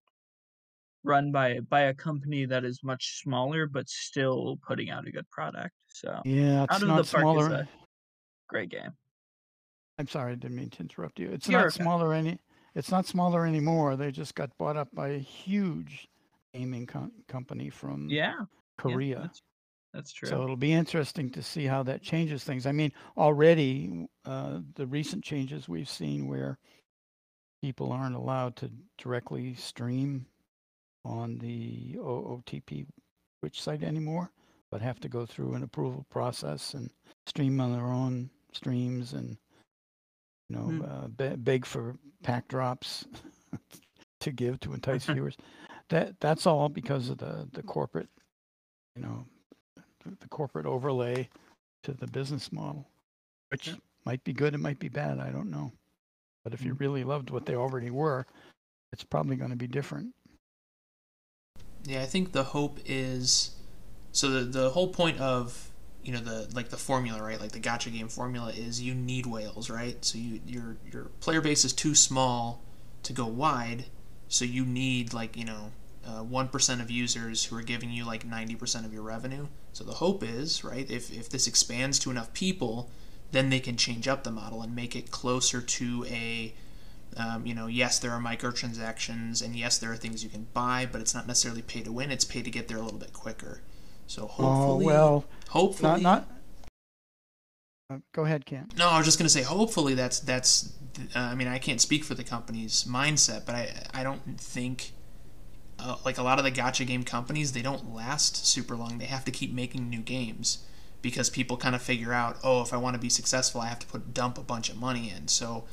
[1.04, 5.30] run by by a company that is much smaller but still putting out a good
[5.30, 5.74] product.
[5.88, 7.46] So yeah, it's out of not the park smaller.
[7.46, 7.68] is a
[8.50, 8.92] great game.
[10.00, 11.30] I'm sorry, I didn't mean to interrupt you.
[11.32, 11.82] It's You're not okay.
[11.82, 12.40] smaller any.
[12.76, 13.96] it's not smaller anymore.
[13.96, 16.08] They just got bought up by a huge
[16.58, 18.34] gaming com- company from Yeah.
[18.40, 18.46] yeah,
[18.78, 19.20] Korea.
[19.22, 19.42] that's,
[19.94, 20.30] that's true.
[20.30, 22.66] So it'll be interesting to see how that changes things.
[22.66, 26.58] I mean, already uh, the recent changes we've seen where
[27.62, 30.26] people aren't allowed to directly stream
[31.06, 32.86] on the OOTP
[33.42, 34.32] Twitch site anymore,
[34.72, 36.90] but have to go through an approval process and
[37.28, 39.38] stream on their own streams and
[40.50, 40.82] you know Hmm.
[40.82, 43.06] uh, be- beg for pack drops
[44.22, 45.38] to give to entice viewers.
[45.90, 48.10] That that's all because of the the corporate,
[48.96, 49.26] you know,
[50.04, 51.30] the, the corporate overlay
[51.84, 52.88] to the business model,
[53.50, 53.76] which Yeah.
[54.06, 55.72] might be good, it might be bad, I don't know.
[56.44, 56.80] But if you Mm.
[56.80, 58.26] really loved what they already were,
[58.94, 60.14] it's probably going to be different.
[61.86, 63.52] Yeah, I think the hope is
[64.12, 65.72] so the the whole point of
[66.04, 69.26] you know the like the formula right like the gacha game formula is you need
[69.26, 72.62] whales right so you your your player base is too small
[73.04, 73.86] to go wide
[74.28, 75.72] so you need like you know
[76.06, 79.96] uh, one of users who are giving you like 90% of your revenue so the
[79.96, 82.90] hope is right if if this expands to enough people
[83.32, 86.54] then they can change up the model and make it closer to a
[87.18, 90.88] um, you know, yes, there are microtransactions, and yes, there are things you can buy,
[90.92, 92.12] but it's not necessarily pay to win.
[92.12, 93.62] It's pay to get there a little bit quicker.
[94.06, 96.28] So Oh hopefully, well, hopefully, not not.
[97.90, 98.68] Uh, go ahead, Cam.
[98.78, 100.74] no, I was just gonna say, hopefully that's that's.
[101.16, 104.92] Uh, I mean, I can't speak for the company's mindset, but I I don't think.
[105.80, 108.98] Uh, like a lot of the gacha game companies, they don't last super long.
[108.98, 110.64] They have to keep making new games
[111.04, 113.78] because people kind of figure out, oh, if I want to be successful, I have
[113.80, 115.28] to put dump a bunch of money in.
[115.28, 115.66] So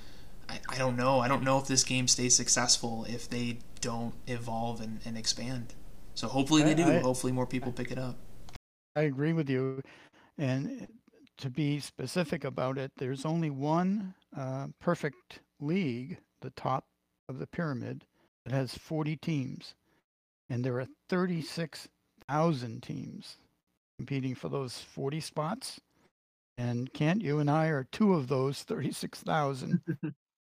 [0.47, 1.21] I, I don't know.
[1.21, 5.73] I don't know if this game stays successful if they don't evolve and, and expand.
[6.15, 6.85] So hopefully they I- do.
[6.85, 8.17] I- hopefully more people pick it up.
[8.95, 9.81] I agree with you.
[10.37, 10.87] And
[11.39, 16.85] to be specific about it, there's only one uh, perfect league, the top
[17.29, 18.05] of the pyramid,
[18.45, 19.75] that has 40 teams.
[20.49, 23.37] And there are 36,000 teams
[23.99, 25.81] competing for those 40 spots.
[26.59, 29.81] And Kent, you and I are two of those 36,000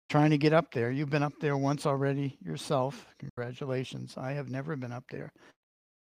[0.09, 0.91] trying to get up there.
[0.91, 3.07] You've been up there once already yourself.
[3.19, 4.15] Congratulations.
[4.17, 5.33] I have never been up there.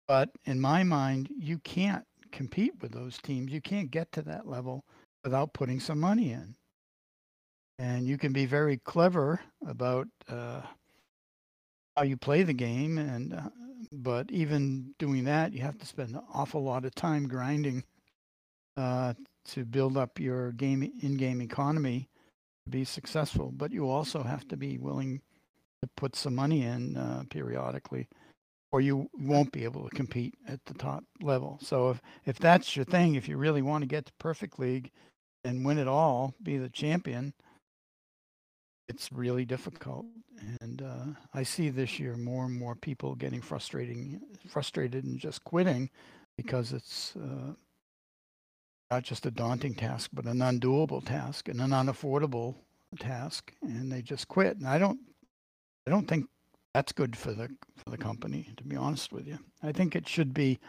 [0.08, 3.52] But in my mind, you can't compete with those teams.
[3.52, 4.84] You can't get to that level
[5.24, 6.56] without putting some money in.
[7.80, 10.62] And you can be very clever about uh,
[11.98, 13.50] how you play the game, and uh,
[13.92, 17.84] but even doing that, you have to spend an awful lot of time grinding
[18.78, 19.14] uh,
[19.46, 22.08] to build up your game in-game economy
[22.66, 23.52] to be successful.
[23.52, 25.22] But you also have to be willing
[25.82, 28.08] to put some money in uh, periodically
[28.72, 31.60] or you won't be able to compete at the top level.
[31.62, 34.92] So if if that's your thing, if you really want to get to perfect league
[35.44, 37.34] and win it all, be the champion,
[38.88, 40.06] it's really difficult.
[40.62, 45.44] And uh, I see this year more and more people getting frustrating, frustrated and just
[45.44, 45.90] quitting
[46.38, 47.54] because it's uh,
[48.90, 52.56] not just a daunting task, but an undoable task and an unaffordable
[53.00, 54.58] task, and they just quit.
[54.58, 55.00] And I don't,
[55.88, 56.26] I don't think
[56.74, 59.40] that's good for the for the company to be honest with you.
[59.62, 60.60] I think it should be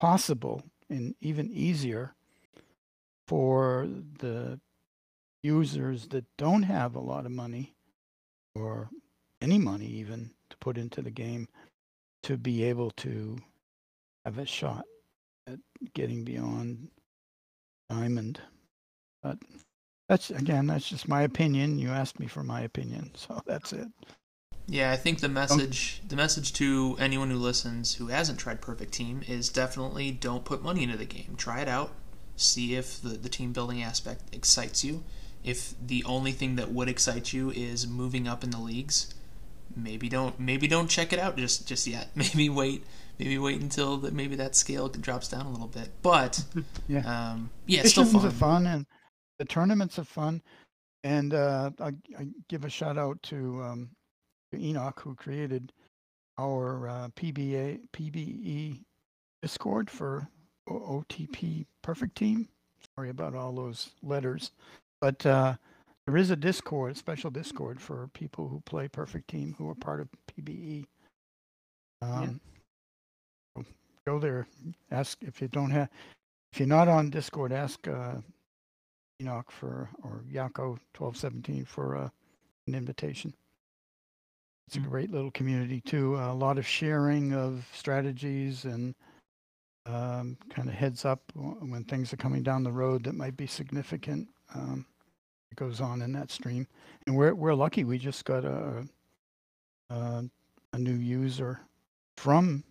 [0.00, 2.14] possible and even easier
[3.28, 3.88] for
[4.18, 4.60] the
[5.42, 7.74] users that don't have a lot of money
[8.54, 8.88] or
[9.40, 11.48] any money even to put into the game
[12.22, 13.36] to be able to
[14.24, 14.84] have a shot
[15.46, 15.58] at
[15.94, 16.88] getting beyond
[17.90, 18.40] diamond.
[19.22, 19.38] But
[20.08, 21.78] that's again that's just my opinion.
[21.78, 23.88] You asked me for my opinion so that's it
[24.66, 28.92] Yeah, I think the message the message to anyone who listens who hasn't tried Perfect
[28.94, 31.34] Team is definitely don't put money into the game.
[31.36, 31.92] Try it out.
[32.36, 35.04] See if the, the team building aspect excites you.
[35.44, 39.14] If the only thing that would excite you is moving up in the leagues,
[39.76, 42.08] maybe don't maybe don't check it out just just yet.
[42.16, 42.84] Maybe wait
[43.18, 45.90] maybe wait until that maybe that scale drops down a little bit.
[46.02, 46.42] But
[46.88, 47.00] Yeah.
[47.32, 48.26] um, yeah, it's still fun.
[48.26, 48.86] are fun and
[49.38, 50.42] the tournaments are fun.
[51.04, 53.90] And uh, I, I give a shout out to um, to
[54.56, 55.72] Enoch who created
[56.38, 58.80] our uh, PBA PBE
[59.42, 60.26] Discord for
[60.68, 62.48] O- OTP Perfect Team.
[62.96, 64.50] Sorry about all those letters,
[65.00, 65.54] but uh,
[66.06, 69.74] there is a Discord, a special Discord for people who play Perfect Team who are
[69.74, 70.84] part of PBE.
[72.02, 72.40] Um,
[73.56, 73.64] so
[74.06, 74.46] Go there.
[74.90, 75.88] Ask if you don't have.
[76.52, 78.16] If you're not on Discord, ask uh,
[79.20, 82.08] Enoch for or Yako twelve seventeen for uh,
[82.66, 83.32] an invitation.
[84.66, 84.88] It's a Mm.
[84.90, 86.16] great little community too.
[86.16, 88.94] a lot of sharing of strategies and
[89.86, 93.46] um, kind of heads up when things are coming down the road that might be
[93.46, 94.28] significant.
[94.54, 94.86] Um,
[95.50, 96.66] it goes on in that stream,
[97.06, 97.84] and we're we're lucky.
[97.84, 98.88] We just got a
[99.90, 100.22] uh,
[100.72, 101.60] a new user
[102.16, 102.64] from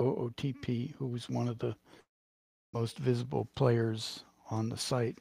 [0.00, 1.76] OOTP, who was one of the
[2.72, 5.18] most visible players on the site.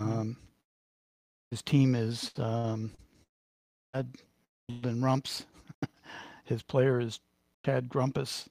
[0.00, 0.36] Um,
[1.50, 2.92] his team is um,
[4.82, 5.46] Chad Rumps.
[6.44, 7.20] his player is
[7.64, 8.48] Chad Grumpus.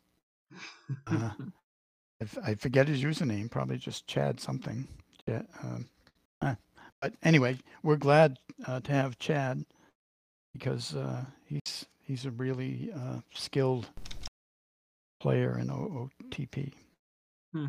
[1.08, 1.32] Uh,
[2.44, 4.88] I, forget his username, probably just Chad something.
[5.26, 5.88] Chad, um,
[6.42, 6.56] uh,
[7.02, 9.66] but anyway, we're glad uh, to have Chad
[10.54, 13.88] because uh, he's he's a really uh, skilled
[15.20, 16.74] player in OOTP.
[17.54, 17.66] Hmm.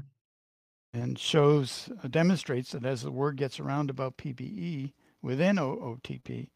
[0.92, 6.48] And shows uh, demonstrates that as the word gets around about PBE within OOTP,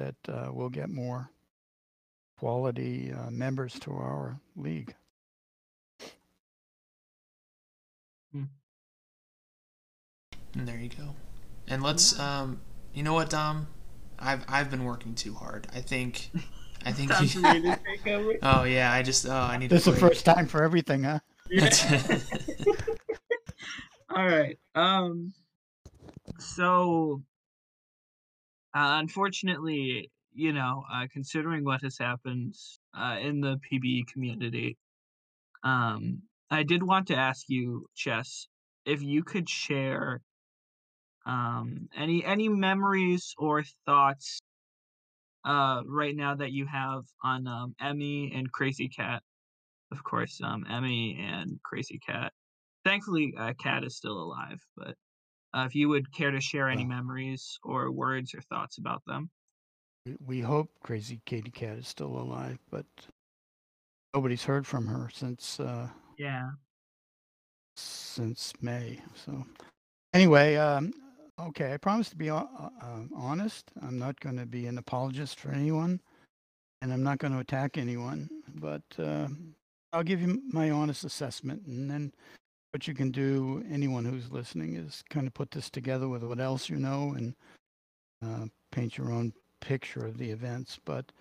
[0.00, 1.30] that uh, we'll get more
[2.38, 4.94] quality uh, members to our league.
[8.32, 8.44] Hmm.
[10.54, 11.14] And there you go.
[11.68, 12.60] And let's, um,
[12.94, 13.68] you know what, Dom?
[14.18, 15.66] I've I've been working too hard.
[15.74, 16.30] I think
[16.84, 18.38] I think you.
[18.42, 19.70] oh yeah, I just oh I need.
[19.70, 21.20] This is the first time for everything, huh?
[21.48, 21.70] Yeah.
[24.10, 24.58] All right.
[24.74, 25.32] Um.
[26.38, 27.22] So,
[28.74, 32.54] uh, unfortunately, you know, uh, considering what has happened
[32.96, 34.76] uh, in the PBE community,
[35.64, 38.46] um, I did want to ask you, Chess,
[38.84, 40.20] if you could share
[41.26, 44.40] um, any any memories or thoughts
[45.44, 49.22] uh, right now that you have on um, Emmy and Crazy Cat.
[49.92, 52.32] Of course, um, Emmy and Crazy Cat.
[52.84, 54.94] Thankfully, uh, Cat is still alive, but
[55.54, 59.30] uh, if you would care to share any memories or words or thoughts about them.
[60.24, 62.86] We hope Crazy Katie Cat is still alive, but
[64.14, 65.60] nobody's heard from her since.
[65.60, 66.50] Uh, yeah.
[67.76, 69.00] Since May.
[69.14, 69.44] So,
[70.12, 70.92] anyway, um,
[71.48, 73.70] Okay, I promise to be uh, uh, honest.
[73.82, 76.00] I'm not going to be an apologist for anyone,
[76.82, 78.28] and I'm not going to attack anyone.
[78.56, 79.28] But uh,
[79.92, 82.12] I'll give you my honest assessment, and then
[82.72, 86.40] what you can do, anyone who's listening, is kind of put this together with what
[86.40, 87.34] else you know and
[88.24, 90.78] uh, paint your own picture of the events.
[90.84, 91.12] But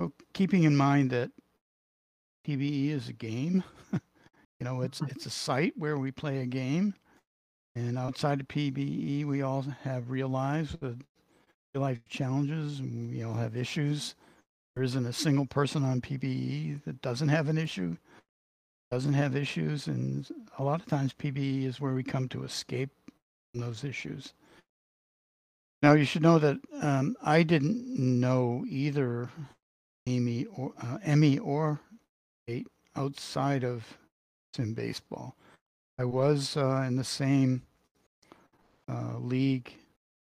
[0.00, 1.30] oh, keeping in mind that
[2.46, 4.00] PBE is a game, you
[4.62, 6.94] know, it's it's a site where we play a game
[7.76, 11.02] and outside of PBE, we all have real lives with
[11.74, 12.78] real life challenges.
[12.78, 14.14] And we all have issues.
[14.74, 17.96] There isn't a single person on PBE that doesn't have an issue,
[18.94, 19.88] doesn't have issues.
[19.88, 20.24] And
[20.56, 22.90] a lot of times, PBE is where we come to escape
[23.52, 24.34] those issues.
[25.82, 29.30] Now, you should know that um, I didn't know either
[30.06, 31.80] Amy or uh, Emmy or
[32.46, 33.84] Kate outside of
[34.54, 35.34] sim baseball.
[35.98, 37.62] I was uh, in the same
[38.88, 39.74] uh, league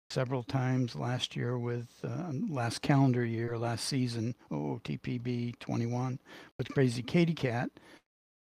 [0.09, 6.19] several times last year with uh, last calendar year, last season, OOTPB 21
[6.57, 7.69] with Crazy Katie Cat.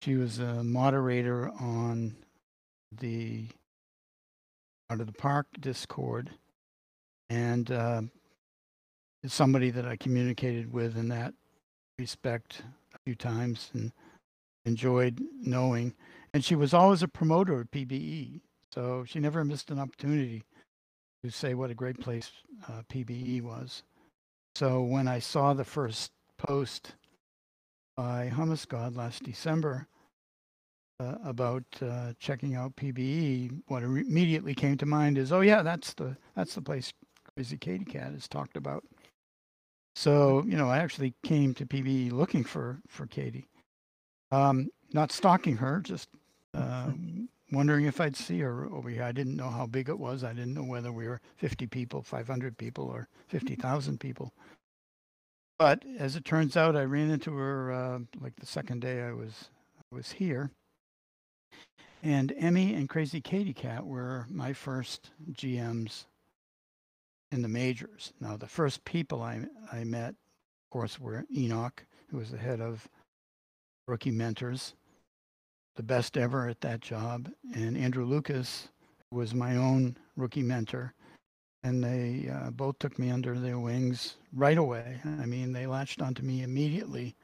[0.01, 2.15] She was a moderator on
[2.99, 3.45] the
[4.89, 6.31] Out of the Park Discord
[7.29, 8.01] and uh,
[9.25, 11.33] somebody that I communicated with in that
[11.99, 12.63] respect
[12.95, 13.91] a few times and
[14.65, 15.93] enjoyed knowing
[16.33, 18.41] and she was always a promoter of PBE.
[18.73, 20.43] So she never missed an opportunity
[21.23, 22.31] to say what a great place
[22.67, 23.83] uh, PBE was.
[24.55, 26.93] So when I saw the first post
[28.01, 29.87] by Hummus God last December
[30.99, 35.93] uh, about uh, checking out PBE, what immediately came to mind is, oh yeah, that's
[35.93, 36.91] the that's the place
[37.35, 38.83] Crazy Katie Cat has talked about.
[39.95, 43.47] So you know, I actually came to PBE looking for for Katie,
[44.31, 46.09] um, not stalking her, just
[46.55, 46.89] uh,
[47.51, 49.03] wondering if I'd see her over here.
[49.03, 50.23] I didn't know how big it was.
[50.23, 54.33] I didn't know whether we were 50 people, 500 people, or 50,000 people.
[55.61, 59.11] But as it turns out, I ran into her uh, like the second day I
[59.11, 60.49] was I was here.
[62.01, 66.05] And Emmy and Crazy Katie Cat were my first GMs
[67.31, 68.11] in the majors.
[68.19, 72.59] Now, the first people I, I met, of course, were Enoch, who was the head
[72.59, 72.89] of
[73.87, 74.73] Rookie Mentors,
[75.75, 77.29] the best ever at that job.
[77.53, 78.69] And Andrew Lucas
[79.11, 80.95] was my own rookie mentor.
[81.63, 84.99] And they uh, both took me under their wings right away.
[85.05, 87.15] I mean, they latched onto me immediately.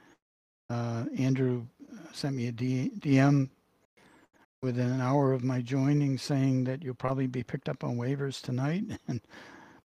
[0.69, 1.65] Uh, Andrew
[2.13, 3.49] sent me a D- DM
[4.61, 8.41] within an hour of my joining saying that you'll probably be picked up on waivers
[8.41, 8.83] tonight.
[9.07, 9.21] And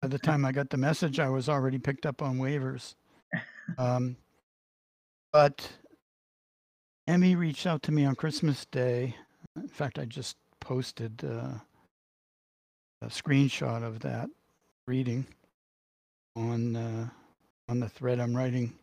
[0.01, 2.95] by the time I got the message, I was already picked up on waivers.
[3.77, 4.15] Um,
[5.33, 5.69] but
[7.07, 9.15] Emmy reached out to me on Christmas Day.
[9.57, 11.59] In fact, I just posted uh,
[13.01, 14.29] a screenshot of that
[14.89, 15.23] reading
[16.35, 17.07] on uh,
[17.69, 18.73] on the thread I'm writing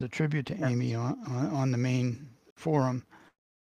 [0.00, 0.68] the tribute to Yeah.
[0.68, 3.06] Amy on, on, on the main forum.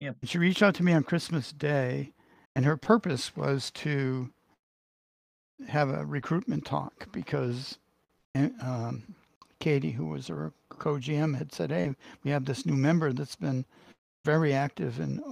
[0.01, 0.17] Yep.
[0.25, 2.13] She reached out to me on Christmas Day,
[2.55, 4.29] and her purpose was to
[5.67, 7.79] have a recruitment talk because
[8.37, 9.15] uh, um,
[9.61, 13.65] Katie, who was her co-GM, had said, "Hey, we have this new member that's been
[14.27, 15.23] very active in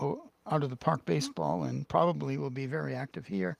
[0.51, 3.59] out of the park baseball, and probably will be very active here,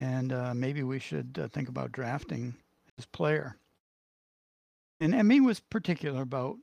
[0.00, 2.54] and uh, maybe we should uh, think about drafting
[2.96, 3.56] this player."
[5.00, 6.56] And Emmy was particular about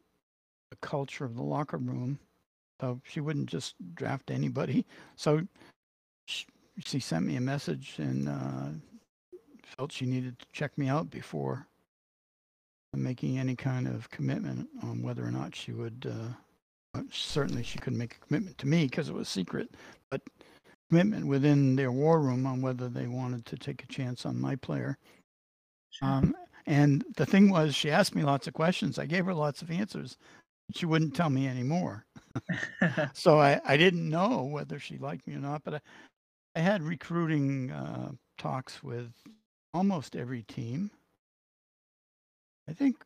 [0.70, 2.20] the culture of the locker room,
[2.82, 4.86] so she wouldn't just draft anybody.
[5.16, 5.48] So
[6.26, 6.46] she,
[6.86, 8.68] she sent me a message and uh,
[9.78, 11.68] felt she needed to check me out before
[12.94, 16.10] making any kind of commitment on whether or not she would.
[16.10, 19.70] Uh, certainly, she couldn't make a commitment to me because it was secret,
[20.10, 20.22] but
[20.90, 24.56] commitment within their war room on whether they wanted to take a chance on my
[24.56, 24.98] player.
[26.02, 26.36] Um,
[26.68, 29.00] and the thing was, she asked me lots of questions.
[29.00, 30.18] I gave her lots of answers.
[30.74, 32.06] She wouldn't tell me any more.
[33.14, 35.64] so I, I didn't know whether she liked me or not.
[35.64, 35.80] But I,
[36.56, 39.12] I had recruiting uh, talks with
[39.74, 40.90] almost every team.
[42.68, 42.98] I think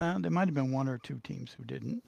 [0.00, 2.02] uh, there might have been one or two teams who didn't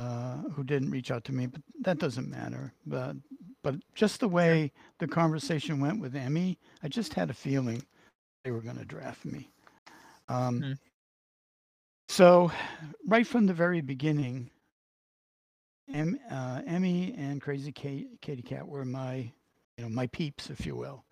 [0.00, 2.72] uh, who didn't reach out to me, but that doesn't matter.
[2.86, 3.16] But
[3.62, 7.82] but just the way the conversation went with Emmy, I just had a feeling
[8.44, 9.48] they were going to draft me.
[10.28, 10.72] Um, Hmm.
[12.08, 12.50] So,
[13.06, 14.50] right from the very beginning,
[15.92, 19.30] em, uh, Emmy and Crazy Kate, Katie Cat were my,
[19.78, 21.04] you know, my peeps, if you will,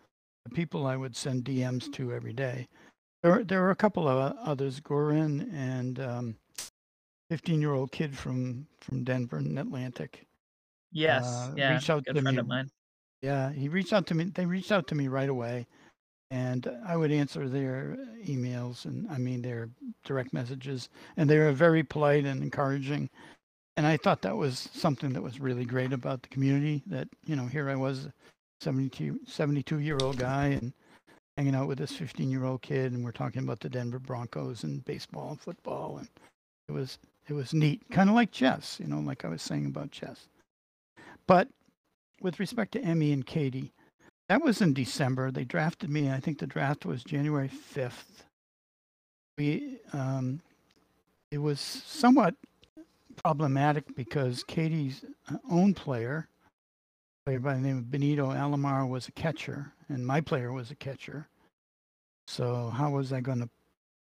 [0.45, 2.69] the people I would send DMs to every day.
[3.23, 6.37] There, were- there were a couple of others, Gorin and um,
[7.31, 10.27] 15-year-old kid from from Denver and Atlantic.
[10.93, 12.71] yes, uh, yeah, reach out good to friend me of mine.
[13.23, 14.25] Yeah, he reached out to me.
[14.25, 15.67] They reached out to me right away,
[16.31, 19.69] and I would answer their emails and I mean their
[20.05, 23.11] direct messages, and they were very polite and encouraging.
[23.77, 26.83] And I thought that was something that was really great about the community.
[26.87, 28.13] That you know, here I was, a
[28.61, 30.73] 72 72 year old guy, and
[31.37, 34.65] hanging out with this 15 year old kid, and we're talking about the Denver Broncos
[34.65, 36.09] and baseball and football, and
[36.69, 36.99] it was
[37.29, 40.29] it was neat, kind of like chess, you know, like I was saying about chess.
[41.27, 41.49] But
[42.23, 43.73] with respect to Emmy and Katie,
[44.29, 45.31] that was in December.
[45.31, 46.11] They drafted me.
[46.11, 48.25] I think the draft was January 5th.
[49.37, 50.41] We, um,
[51.31, 52.35] it was somewhat
[53.17, 56.29] problematic because Katie's uh, own player,
[57.27, 60.75] player by the name of Benito Alomar, was a catcher, and my player was a
[60.75, 61.29] catcher.
[62.27, 63.49] So how was I going to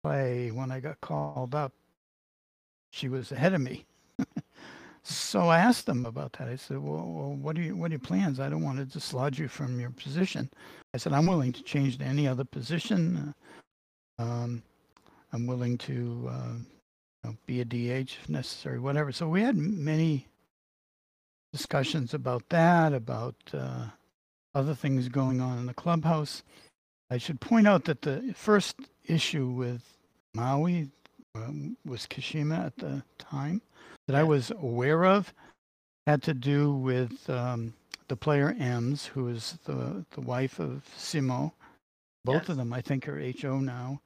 [0.02, 1.72] play when I got called up?
[2.90, 3.86] She was ahead of me.
[5.02, 6.48] So I asked them about that.
[6.48, 8.38] I said, "Well, well what are you, what are your plans?
[8.38, 10.50] I don't want to dislodge you from your position."
[10.94, 13.34] I said, "I'm willing to change to any other position.
[14.18, 14.62] Um,
[15.32, 16.52] I'm willing to uh,
[17.24, 20.28] you know, be a DH if necessary, whatever." So we had many
[21.52, 23.86] discussions about that, about uh,
[24.54, 26.42] other things going on in the clubhouse.
[27.10, 28.76] I should point out that the first
[29.06, 29.82] issue with
[30.34, 30.90] Maui
[31.34, 33.62] um, was Kashima at the time
[34.06, 35.32] that I was aware of
[36.06, 37.74] had to do with um,
[38.08, 41.52] the player Ems, who is the the wife of Simo.
[42.24, 42.48] Both Yes.
[42.50, 44.00] of them, I think, are HO now.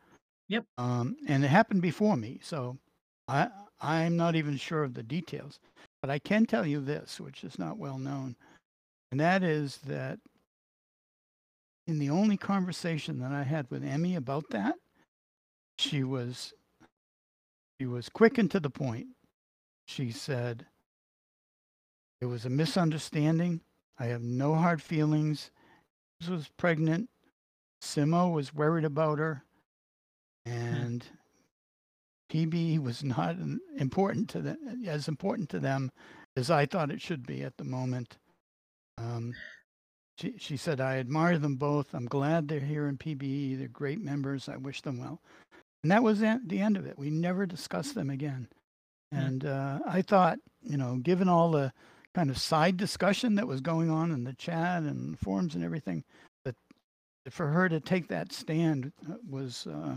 [0.49, 0.65] Yep.
[0.79, 2.79] Um, and it happened before me, so
[3.29, 3.49] I
[3.81, 5.59] I'm not even sure of the details.
[6.03, 8.37] But I can tell you this, which is not well known,
[9.11, 10.19] and that is that
[11.87, 14.77] in the only conversation that I had with Emmy about that,
[15.79, 16.53] she was
[17.79, 19.09] she was quick and to the point.
[19.87, 20.67] She said,
[22.21, 23.61] It was a misunderstanding.
[23.99, 25.51] I have no hard feelings.
[26.21, 27.11] She was pregnant.
[27.83, 29.45] Simo was worried about her.
[30.47, 31.05] And
[32.33, 33.37] PB was not
[33.79, 35.91] important to them, as important to them
[36.37, 38.17] as I thought it should be at the moment.
[38.99, 39.35] Um,
[40.19, 41.95] she, she said, I admire them both.
[41.95, 43.59] I'm glad they're here in PBE.
[43.59, 44.49] They're great members.
[44.49, 45.21] I wish them well.
[45.85, 46.99] And that was the end of it.
[46.99, 48.49] We never discussed them again.
[49.13, 49.19] Hmm.
[49.19, 51.75] And uh, I thought, you know, given all the
[52.15, 56.03] kind of side discussion that was going on in the chat and forums and everything,
[56.47, 56.57] that
[57.29, 59.97] for her to take that stand uh, was uh,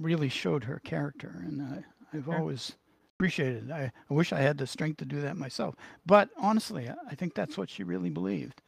[0.00, 1.32] really showed her character.
[1.46, 2.36] And I, I've Sure.
[2.36, 2.72] always
[3.14, 3.72] appreciated it.
[3.72, 5.76] I, I wish I had the strength to do that myself.
[6.06, 8.62] But honestly, I think that's what she really believed.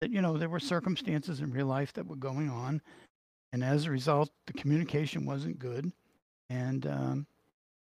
[0.00, 2.80] That, you know, there were circumstances in real life that were going on.
[3.52, 5.92] And as a result, the communication wasn't good.
[6.48, 7.26] And um,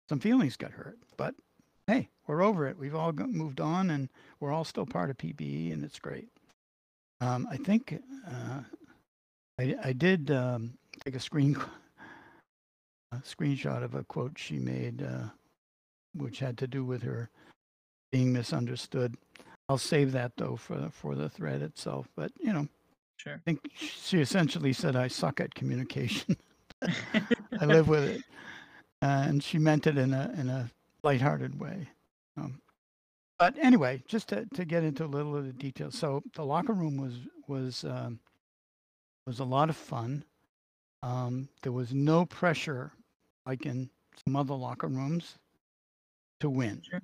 [0.07, 0.97] some feelings got hurt.
[1.17, 1.35] But
[1.87, 2.77] hey, we're over it.
[2.77, 4.09] We've all moved on, and
[4.39, 6.29] we're all still part of PBE, and it's great.
[7.21, 8.61] Um, I think uh,
[9.59, 11.57] I, I did um, take a screen
[13.11, 15.29] a screenshot of a quote she made, uh,
[16.15, 17.29] which had to do with her
[18.11, 19.15] being misunderstood.
[19.67, 22.07] I'll save that though for for the thread itself.
[22.15, 22.67] But you know,
[23.19, 23.33] Sure.
[23.33, 26.37] I think she essentially said, "I suck at communication."
[27.61, 28.21] I live with it,
[29.01, 30.71] uh, and she meant it in a in a
[31.03, 31.89] lighthearted way.
[32.37, 32.61] Um,
[33.37, 35.97] but anyway, just to, to get into a little of the details.
[35.97, 37.15] So the locker room was
[37.47, 38.19] was um,
[39.27, 40.23] was a lot of fun.
[41.03, 42.93] Um, there was no pressure,
[43.45, 43.89] like in
[44.25, 45.37] some other locker rooms,
[46.39, 46.81] to win.
[46.89, 47.01] Sure.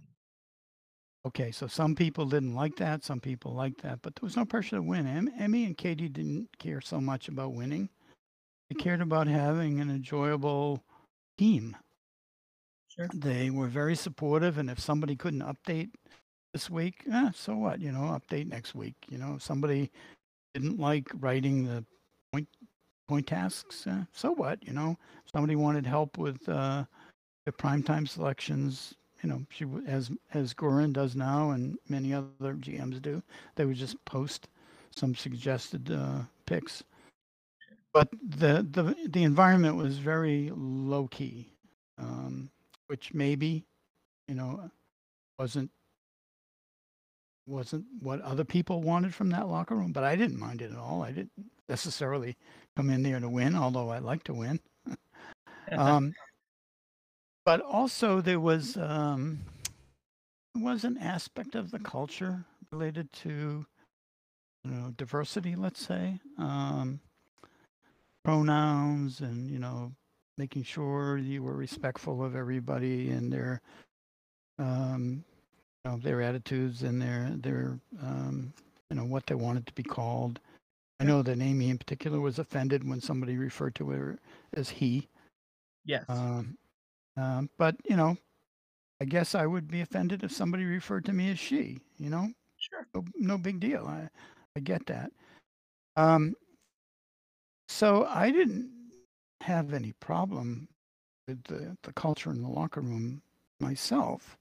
[1.26, 4.46] Okay, so some people didn't like that, some people liked that, but there was no
[4.46, 5.08] pressure to win.
[5.08, 7.90] Em- Emmy and Katie didn't care so much about winning.
[8.70, 10.84] They cared about having an enjoyable
[11.38, 11.76] team.
[12.90, 13.10] Sure.
[13.14, 15.90] They were very supportive, and if somebody couldn't update
[16.54, 17.82] this week, eh, so what?
[17.82, 18.96] You know, update next week.
[19.10, 19.92] You know, if somebody
[20.54, 21.84] didn't like writing the
[22.32, 22.48] point
[23.08, 24.66] point tasks, eh, so what?
[24.66, 24.98] You know,
[25.34, 26.86] somebody wanted help with uh,
[27.46, 28.94] the primetime selections.
[29.24, 33.24] You know, she as as Gorin does now, and many other GMs do.
[33.56, 34.48] They would just post
[34.96, 36.84] some suggested uh, picks.
[37.94, 41.48] But the, the the environment was very low key,
[41.98, 42.50] um,
[42.88, 43.64] which maybe,
[44.28, 44.70] you know,
[45.40, 45.72] wasn't
[47.48, 49.92] wasn't what other people wanted from that locker room.
[49.92, 51.04] But I didn't mind it at all.
[51.04, 51.32] I didn't
[51.70, 52.36] necessarily
[52.76, 54.60] come in there to win, although I like to win.
[55.72, 56.14] um,
[57.46, 59.40] but also there was um,
[60.56, 63.66] was an aspect of the culture related to
[64.64, 67.00] you know diversity, let's say, um,
[68.24, 69.92] pronouns, and you know
[70.38, 73.62] making sure you were respectful of everybody and their
[74.60, 75.24] um,
[75.84, 78.52] you know, their attitudes and their their um,
[78.90, 80.40] you know what they wanted to be called.
[81.00, 84.18] I know that Amy in particular was offended when somebody referred to her
[84.54, 85.10] as he.
[85.84, 86.06] yes.
[86.08, 86.58] Um,
[87.18, 88.18] um, but you know,
[89.02, 91.80] I guess I would be offended if somebody referred to me as she.
[91.98, 92.88] You know, sure.
[92.94, 93.86] no, no big deal.
[93.88, 94.10] I
[94.56, 95.12] I get that.
[95.96, 96.36] Um,
[97.68, 98.72] so I didn't
[99.42, 100.68] have any problem
[101.28, 103.22] with the the culture in the locker room
[103.60, 104.38] myself.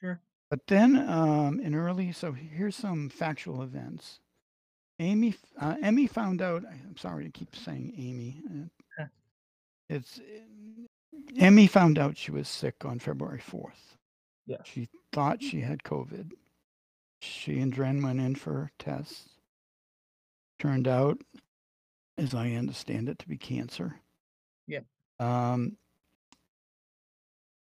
[0.00, 0.20] Sure.
[0.50, 4.20] But then um, in early, so here's some factual events.
[4.98, 6.64] Amy, uh, Emmy found out.
[6.66, 8.42] I'm sorry to keep saying Amy.
[9.00, 9.04] uh,
[9.88, 10.20] It's
[11.38, 13.96] Emmy found out she was sick on February 4th.
[14.46, 14.62] Yes.
[14.64, 16.32] She thought she had COVID.
[17.22, 19.28] She and Dren went in for tests.
[20.58, 21.18] Turned out,
[22.18, 23.96] as I understand it, to be cancer.
[24.66, 24.84] Yep.
[25.18, 25.76] Um,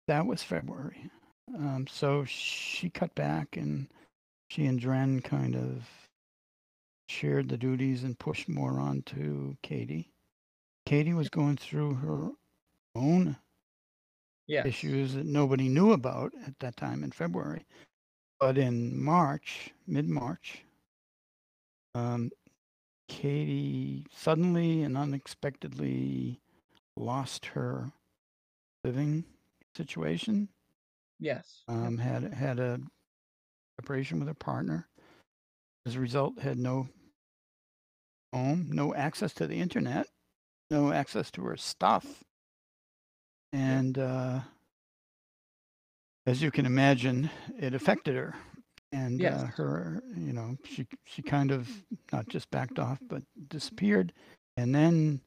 [0.08, 1.10] that was February.
[1.56, 3.88] Um, so she cut back and
[4.50, 5.88] she and Dren kind of
[7.08, 10.12] shared the duties and pushed more on to Katie.
[10.86, 12.32] Katie was going through her
[12.96, 13.38] own
[14.66, 17.66] issues that nobody knew about at that time in February.
[18.40, 20.64] But in March, mid March,
[21.94, 22.32] um,
[23.08, 26.42] Katie suddenly and unexpectedly
[26.98, 27.92] lost her
[28.84, 29.24] living
[29.76, 30.50] situation.
[31.20, 31.64] Yes.
[31.68, 32.80] Um, had had a
[33.80, 34.88] separation with her partner.
[35.86, 36.90] As a result, had no
[38.34, 40.08] home, no access to the internet,
[40.70, 42.25] no access to her stuff,
[43.56, 44.40] and uh,
[46.26, 48.36] as you can imagine, it affected her.
[48.92, 49.42] And Yes.
[49.42, 51.70] uh, her, you know, she she kind of
[52.12, 54.14] not just backed off, but disappeared,
[54.58, 55.22] and then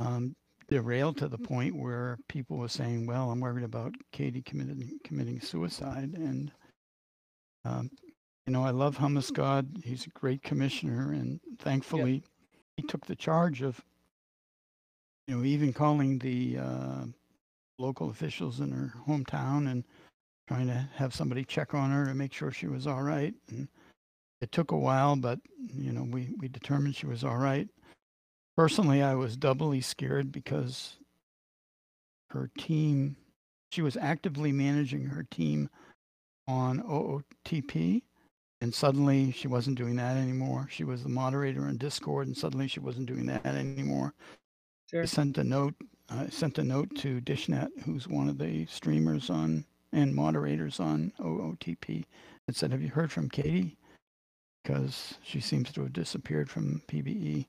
[0.00, 0.34] um,
[0.68, 5.40] derailed to the point where people were saying, "Well, I'm worried about Katie committing committing
[5.40, 6.50] suicide." And
[7.64, 7.90] um,
[8.46, 9.68] you know, I love Hummus God.
[9.84, 12.24] He's a great commissioner, and thankfully,
[12.76, 13.80] he took the charge of,
[15.26, 17.04] you know, even calling the uh,
[17.78, 19.84] local officials in her hometown and
[20.48, 23.34] trying to have somebody check on her and make sure she was all right.
[23.48, 23.68] And
[24.40, 25.38] it took a while, but
[25.76, 27.68] you know, we we determined she was all right.
[28.56, 30.96] Personally, I was doubly scared because
[32.30, 33.16] her team,
[33.70, 35.70] she was actively managing her team
[36.48, 38.02] on OOTP,
[38.60, 40.68] and suddenly she wasn't doing that anymore.
[40.70, 44.12] She was the moderator in Discord, and suddenly she wasn't doing that anymore.
[44.92, 45.02] Sure.
[45.02, 45.74] I sent a note.
[46.10, 51.12] I sent a note to Dishnet, who's one of the streamers on and moderators on
[51.20, 52.04] OOTP,
[52.46, 53.76] and said, "Have you heard from Katie?
[54.62, 57.46] Because she seems to have disappeared from PBE."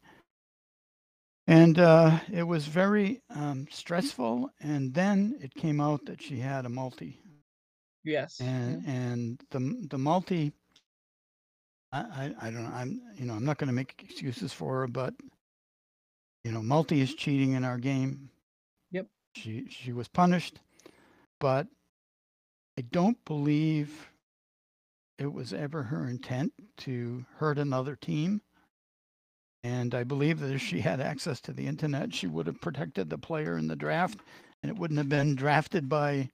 [1.48, 4.50] And uh, it was very um, stressful.
[4.62, 7.20] And then it came out that she had a multi,
[8.04, 8.40] Yes.
[8.40, 10.54] and and the the multi.
[11.94, 12.72] I, I I don't know.
[12.74, 15.14] I'm you know I'm not going to make excuses for her, but
[16.44, 18.30] you know multi is cheating in our game.
[18.92, 19.08] Yep.
[19.36, 20.60] she she was punished,
[21.40, 21.68] but
[22.78, 24.10] I don't believe
[25.20, 28.42] it was ever her intent to hurt another team.
[29.64, 33.10] And I believe that if she had access to the internet, she would have protected
[33.10, 34.20] the player in the draft,
[34.62, 36.30] and it wouldn't have been drafted by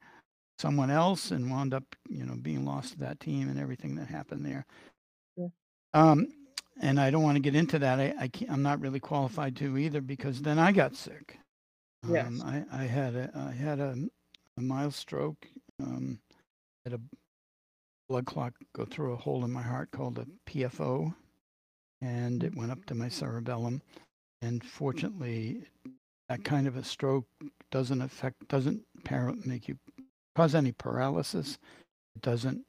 [0.58, 4.08] someone else and wound up, you know, being lost to that team and everything that
[4.08, 4.66] happened there.
[5.38, 5.48] Yeah.
[5.94, 6.28] Um,
[6.80, 8.00] and I don't want to get into that.
[8.00, 11.40] I, I can't, I'm not really qualified to either because then I got sick.
[12.08, 12.28] Yes.
[12.28, 13.96] Um, I, I had a I had a,
[14.58, 15.48] a mild stroke.
[15.82, 16.20] Um,
[16.86, 17.02] had a
[18.08, 21.14] blood clot go through a hole in my heart called a PFO,
[22.02, 23.82] and it went up to my cerebellum.
[24.42, 25.64] And fortunately,
[26.30, 27.28] that kind of a stroke
[27.72, 29.78] doesn't affect doesn't para- make you
[30.36, 31.58] cause any paralysis.
[32.16, 32.62] It doesn't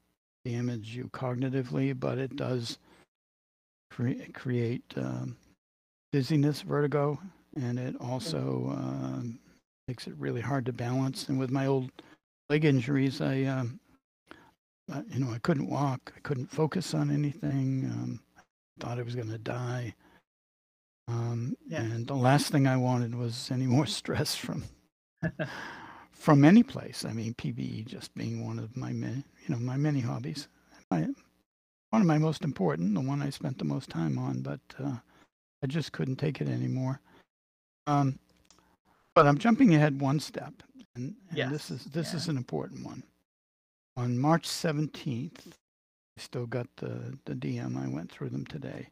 [0.44, 2.78] damage you cognitively, but it does
[3.90, 5.36] cre- create um,
[6.12, 7.18] dizziness, vertigo,
[7.56, 9.38] and it also um,
[9.88, 11.28] makes it really hard to balance.
[11.28, 11.90] And with my old
[12.48, 13.80] leg injuries, I, um,
[14.92, 17.90] uh, you know, I couldn't walk, I couldn't focus on anything.
[17.92, 18.20] Um,
[18.80, 19.94] thought I was going to die.
[21.08, 21.82] Um, Yeah.
[21.82, 24.64] And the last thing I wanted was any more stress from
[26.12, 27.04] from any place.
[27.04, 30.48] I mean, PBE just being one of my many, you know, my many hobbies.
[30.90, 31.08] My,
[31.90, 34.96] one of my most important, the one I spent the most time on, but uh,
[35.62, 37.00] I just couldn't take it anymore.
[37.86, 38.18] Um,
[39.14, 40.54] but I'm jumping ahead one step,
[40.94, 42.16] and, and this is this yeah.
[42.16, 43.02] is an important one.
[43.96, 47.76] On March 17th, I still got the the DM.
[47.76, 48.88] I went through them today.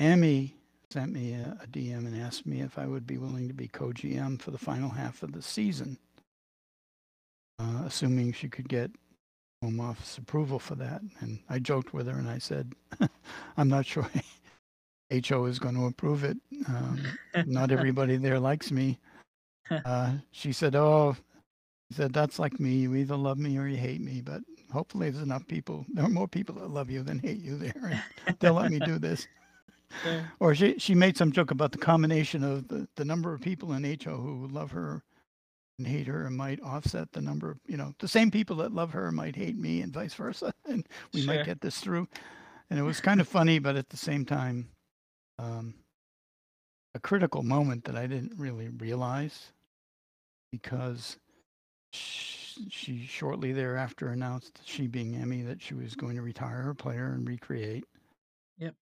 [0.00, 0.54] Amy
[0.90, 3.68] sent me a, a DM and asked me if I would be willing to be
[3.68, 5.98] co-GM for the final half of the season,
[7.58, 8.90] uh, assuming she could get
[9.62, 11.00] home office approval for that.
[11.20, 12.72] And I joked with her and I said,
[13.56, 14.08] "I'm not sure
[15.28, 16.36] HO is going to approve it.
[16.68, 17.00] Um,
[17.46, 18.98] not everybody there likes me."
[19.70, 21.16] Uh, she said, "Oh."
[21.90, 22.70] She said, that's like me.
[22.78, 24.42] You either love me or you hate me, but
[24.72, 25.86] hopefully there's enough people.
[25.94, 28.02] There are more people that love you than hate you there.
[28.26, 29.28] and They'll let me do this.
[30.04, 30.24] Yeah.
[30.40, 33.72] Or she, she made some joke about the combination of the, the number of people
[33.72, 35.02] in HO who love her
[35.78, 38.72] and hate her and might offset the number of, you know, the same people that
[38.72, 40.52] love her might hate me and vice versa.
[40.66, 41.34] And we Sure.
[41.34, 42.08] might get this through.
[42.70, 44.68] And it was kind of funny, but at the same time,
[45.38, 45.74] um,
[46.94, 49.52] a critical moment that I didn't really realize
[50.50, 51.18] because
[51.92, 56.74] sh- she shortly thereafter announced, she being Emmy, that she was going to retire her
[56.74, 57.84] player and recreate.
[58.58, 58.74] Yep.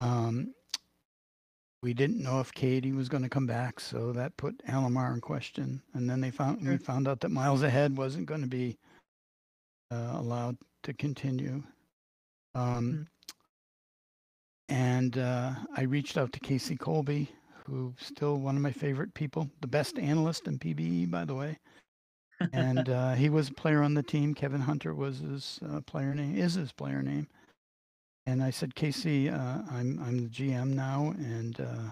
[0.00, 0.54] Um,
[1.82, 5.20] we didn't know if Katie was going to come back, so that put Alomar in
[5.20, 5.82] question.
[5.94, 8.78] And then they found we found out that Miles Ahead wasn't going to be
[9.92, 11.62] uh, allowed to continue.
[12.54, 13.06] Um,
[14.68, 17.30] And uh, I reached out to Casey Colby,
[17.66, 21.58] who's still one of my favorite people, the best analyst in PBE, by the way.
[22.52, 24.34] And uh, he was a player on the team.
[24.34, 27.28] Kevin Hunter was his uh, player name, is his player name.
[28.28, 31.90] And I said, Casey, uh, I'm, I'm the GM now, and uh,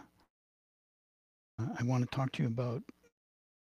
[1.78, 2.82] I want to talk to you about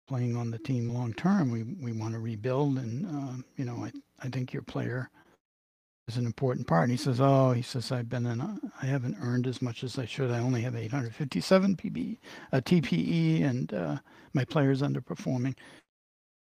[0.07, 1.51] playing on the team long term.
[1.51, 3.91] We, we want to rebuild, and, uh, you know, I,
[4.25, 5.09] I think your player
[6.07, 6.83] is an important part.
[6.83, 8.39] And he says, Oh, he says, I've been in,
[8.81, 10.31] I haven't earned as much as I should.
[10.31, 12.17] I only have 857 PB,
[12.53, 13.97] a uh, TPE, and uh,
[14.31, 15.57] my player's underperforming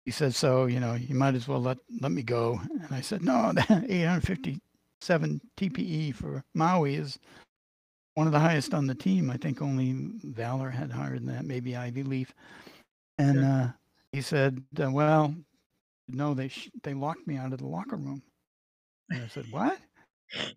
[0.07, 3.01] he said, "So you know, you might as well let let me go." And I
[3.01, 4.61] said, "No, 850
[5.07, 7.19] seven TPE for Maui is
[8.15, 9.31] one of the highest on the team.
[9.31, 9.95] I think only
[10.25, 12.35] Valor had higher than that, maybe Ivy Leaf.
[13.19, 13.69] And uh,
[14.13, 15.35] he said, uh, "Well,
[16.09, 18.23] no, they sh- they locked me out of the locker room."
[19.11, 19.79] And I said, "What?"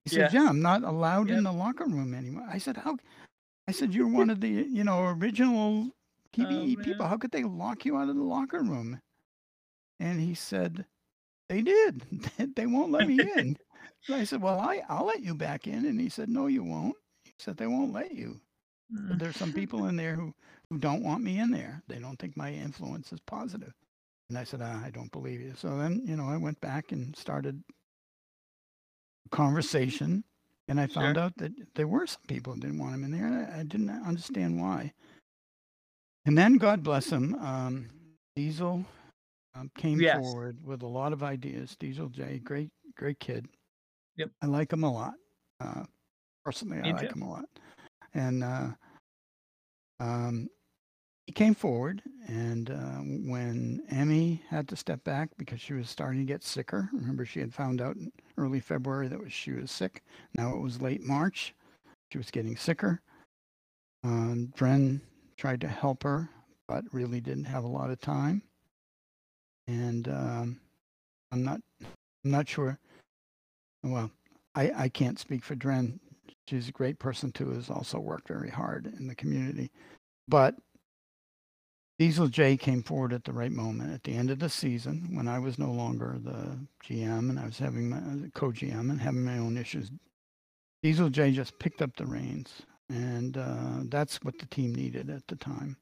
[0.03, 0.49] He said, yeah.
[0.49, 2.97] I'm not allowed in the locker room anymore." I said, "How?"
[3.67, 5.89] I said, "You're one of the you know original
[6.35, 7.05] TPE oh, people.
[7.05, 8.99] How could they lock you out of the locker room?"
[9.99, 10.85] And he said,
[11.47, 12.03] "They did.
[12.55, 13.57] they won't let me in."
[14.07, 15.85] And I said, well, I, I'll let you back in.
[15.85, 16.95] And he said, no, you won't.
[17.25, 18.39] He said, they won't let you.
[18.93, 19.09] Mm.
[19.09, 20.33] But there's some people in there who,
[20.69, 21.81] who don't want me in there.
[21.87, 23.73] They don't think my influence is positive.
[24.29, 25.53] And I said, ah, I don't believe you.
[25.55, 27.61] So then, you know, I went back and started
[29.25, 30.23] a conversation.
[30.67, 31.23] And I found Sure.
[31.23, 33.25] out that there were some people who didn't want him in there.
[33.25, 34.93] And I, I didn't understand why.
[36.25, 37.89] And then, God bless him, um,
[38.35, 38.85] Diesel
[39.55, 40.15] um, came Yes.
[40.25, 41.75] forward with a lot of ideas.
[41.79, 43.47] Diesel J, great, great kid.
[44.19, 44.31] Yep.
[44.43, 45.15] I like him a lot.
[45.61, 45.85] Uh,
[46.45, 47.15] personally, I Me like too.
[47.15, 47.45] him a lot.
[48.13, 48.69] And uh,
[49.99, 50.49] um,
[51.27, 52.99] he came forward, and uh,
[53.31, 57.39] when Emmy had to step back because she was starting to get sicker, remember she
[57.39, 60.03] had found out in early February that was, she was sick.
[60.35, 61.55] Now it was late March.
[62.11, 63.01] She was getting sicker.
[64.03, 65.01] Um, Dren
[65.37, 66.29] tried to help her,
[66.67, 68.41] but really didn't have a lot of time.
[69.67, 70.59] and um,
[71.31, 71.61] I'm not
[72.25, 72.79] I'm not sure.
[73.83, 74.11] Well,
[74.55, 75.99] I I can't speak for Dren.
[76.47, 77.51] She's a great person too.
[77.51, 79.71] Has also worked very hard in the community,
[80.27, 80.55] but
[81.99, 85.27] Diesel J came forward at the right moment at the end of the season when
[85.27, 89.37] I was no longer the GM and I was having my co-GM and having my
[89.37, 89.91] own issues.
[90.81, 95.27] Diesel J just picked up the reins, and uh, that's what the team needed at
[95.27, 95.75] the time.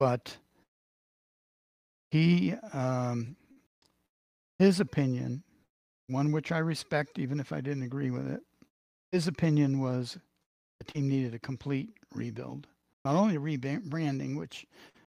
[0.00, 0.38] But
[2.10, 3.36] he, um,
[4.58, 5.42] his opinion,
[6.08, 8.40] one which I respect, even if I didn't agree with it,
[9.12, 10.18] his opinion was
[10.78, 12.66] the team needed a complete rebuild.
[13.04, 14.66] Not only rebranding, which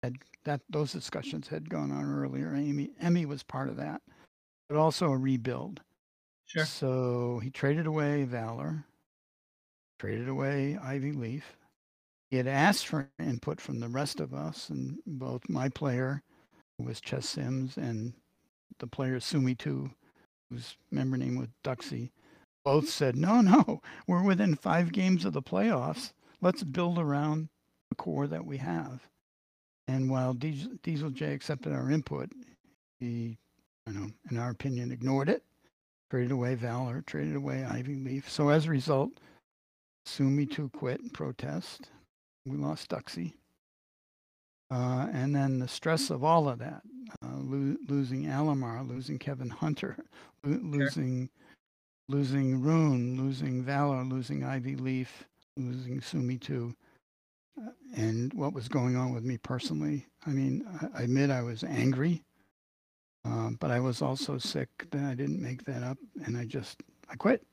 [0.03, 2.53] had that those discussions had gone on earlier.
[2.55, 4.01] Amy Emmy was part of that,
[4.69, 5.81] but also a rebuild.
[6.45, 6.65] Sure.
[6.65, 8.85] So he traded away Valor,
[9.99, 11.57] traded away Ivy Leaf.
[12.29, 16.23] He had asked for input from the rest of us, and both my player,
[16.77, 18.13] who was Chess Sims, and
[18.79, 19.91] the player Sumi too,
[20.51, 22.11] whose member name was Duxie,
[22.63, 26.13] both said, "No, no, we're within five games of the playoffs.
[26.41, 27.49] Let's build around
[27.89, 29.07] the core that we have."
[29.87, 32.31] And while Diesel, J accepted our input,
[32.99, 33.37] he,
[33.87, 35.43] you know, in our opinion, ignored it,
[36.09, 38.29] traded away Valor, traded away Ivy Leaf.
[38.29, 39.11] So as a result,
[40.05, 41.89] Sumi too quit and protest.
[42.45, 43.33] We lost Duxie.
[44.71, 46.81] Uh, and then the stress of all of that,
[47.51, 49.97] lo- losing Alomar, losing Kevin Hunter,
[50.43, 50.61] lo- sure.
[50.63, 51.29] losing
[52.09, 55.25] losing Rune, losing Valor, losing Ivy Leaf,
[55.57, 56.75] losing Sumi too
[57.95, 60.05] and what was going on with me personally.
[60.25, 62.23] I mean, I admit I was angry,
[63.25, 66.81] uh, but I was also sick that I didn't make that up, and I just
[67.09, 67.43] I quit.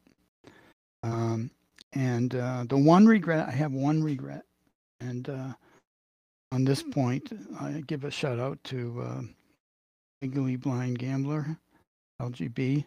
[1.03, 1.51] Um,
[1.93, 4.45] and uh, the one regret I have one regret,
[5.01, 5.53] and uh,
[6.53, 9.21] on this point, I give a shout out to uh,
[10.23, 11.59] Legally Blind Gambler,
[12.21, 12.85] LGB,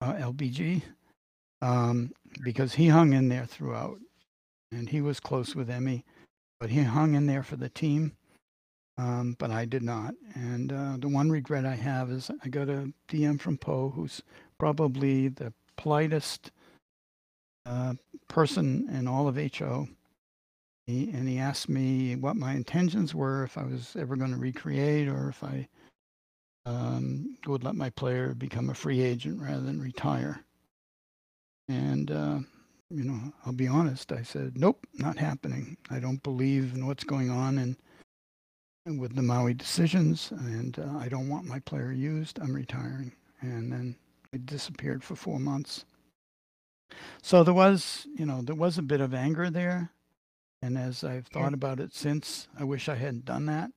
[0.00, 0.82] uh, LBG,
[1.62, 2.12] um,
[2.42, 3.98] because he hung in there throughout,
[4.70, 6.04] and he was close with Emmy
[6.64, 8.12] but he hung in there for the team.
[8.96, 10.14] Um, but I did not.
[10.34, 14.22] And uh, the one regret I have is I got a DM from Poe, who's
[14.58, 16.52] probably the politest
[17.66, 17.92] uh,
[18.28, 19.88] person in all of HO.
[20.86, 24.38] He, and he asked me what my intentions were, if I was ever going to
[24.38, 25.68] recreate, or if I
[26.66, 30.40] um, would let my player become a free agent rather than retire.
[31.68, 32.38] And uh,
[32.90, 34.12] you know, I'll be honest.
[34.12, 35.76] I said, nope, not happening.
[35.90, 37.76] I don't believe in what's going on and,
[39.00, 42.38] with the Maui decisions, and uh, I don't want my player used.
[42.38, 43.12] I'm retiring.
[43.40, 43.96] And then
[44.32, 45.86] it disappeared for four months.
[47.22, 49.90] So there was, you know, there was a bit of anger there.
[50.60, 53.70] And as I've thought about it since, I wish I hadn't done that.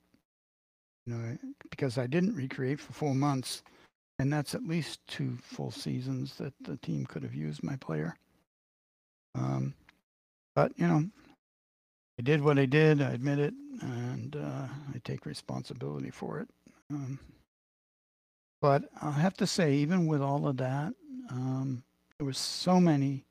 [1.08, 1.38] You know,
[1.70, 3.64] because I didn't recreate for four months,
[4.20, 8.14] and that's at least two full seasons that the team could have used my player.
[9.34, 9.74] Um,
[10.54, 11.06] but you know,
[12.20, 13.02] I did what I did.
[13.02, 16.50] I admit it, and uh, I take responsibility for it.
[16.92, 17.20] Um,
[18.62, 20.94] but I'll have to say, even with all of that,
[21.30, 21.84] um,
[22.18, 23.24] there were so many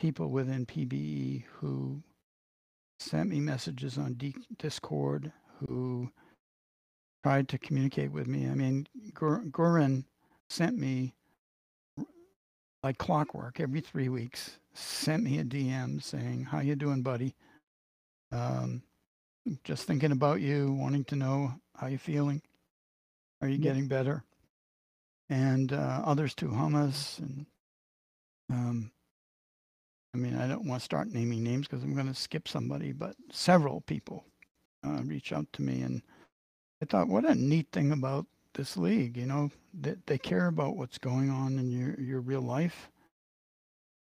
[0.00, 2.02] people within PBE who
[3.00, 5.30] sent me messages on D- Discord,
[5.66, 6.10] who
[7.24, 8.46] tried to communicate with me.
[8.46, 10.04] I mean, Gurin
[10.50, 11.14] sent me
[12.82, 17.34] like clockwork every three weeks sent me a DM saying, "How you doing, buddy?
[18.30, 18.82] Um,
[19.62, 22.42] just thinking about you, wanting to know how you feeling.
[23.40, 24.22] Are you getting better?"
[25.30, 27.46] And uh, others too, hummus and
[28.50, 28.90] um,
[30.12, 32.92] I mean, I don't want to start naming names because I'm going to skip somebody,
[32.92, 34.26] but several people
[34.86, 36.02] uh, reach out to me, and
[36.82, 39.16] I thought, what a neat thing about this league.
[39.16, 39.50] You know,
[39.80, 42.90] that they, they care about what's going on in your your real life,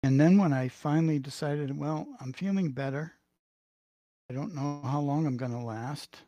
[0.02, 3.12] and then when I finally decided, well, I'm feeling better.
[4.30, 6.18] I don't know how long I'm going to last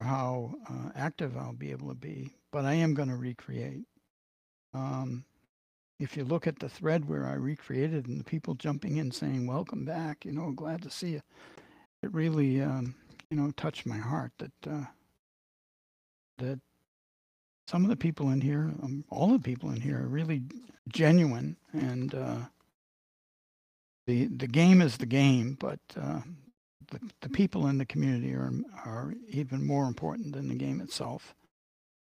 [0.00, 3.84] or how uh, active I'll be able to be, but I am going to recreate.
[4.72, 5.24] Um,
[5.98, 9.46] if you look at the thread where I recreated and the people jumping in saying,
[9.46, 11.22] welcome back, you know, glad to see you,
[12.02, 12.94] it really, um,
[13.30, 14.84] you know, touched my heart that, uh,
[16.40, 16.60] that
[17.68, 20.42] some of the people in here, um, all the people in here, are really
[20.88, 22.38] genuine, and uh,
[24.06, 26.20] the the game is the game, but uh,
[26.90, 28.52] the the people in the community are
[28.84, 31.34] are even more important than the game itself.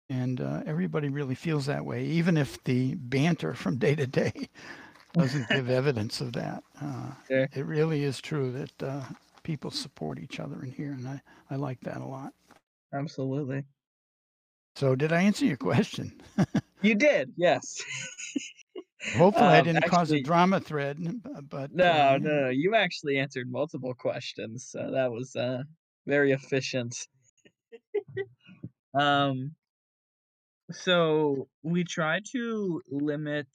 [0.08, 4.48] And uh, everybody really feels that way, even if the banter from day to day
[5.12, 6.64] doesn't give evidence of that.
[6.80, 7.12] Uh,
[7.54, 9.04] It really is true that uh,
[9.42, 12.34] people support each other in here, and I, I like that a lot.
[12.92, 13.64] Absolutely.
[14.74, 16.20] So, did I answer your question?
[16.82, 17.80] You did, yes.
[19.14, 20.98] Hopefully, I Um, didn't cause a drama thread,
[21.48, 22.48] but No, uh, no, no.
[22.50, 25.62] You actually answered multiple questions, so that was uh
[26.06, 26.94] very efficient.
[28.94, 29.54] um
[30.70, 33.48] so we try to limit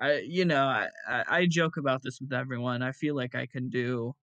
[0.00, 2.82] I you know, I, I I joke about this with everyone.
[2.82, 4.14] I feel like I can do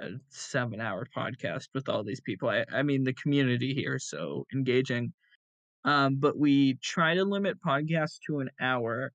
[0.00, 2.48] a 7-hour podcast with all these people.
[2.48, 5.12] I I mean the community here is so engaging.
[5.84, 9.12] Um but we try to limit podcasts to an hour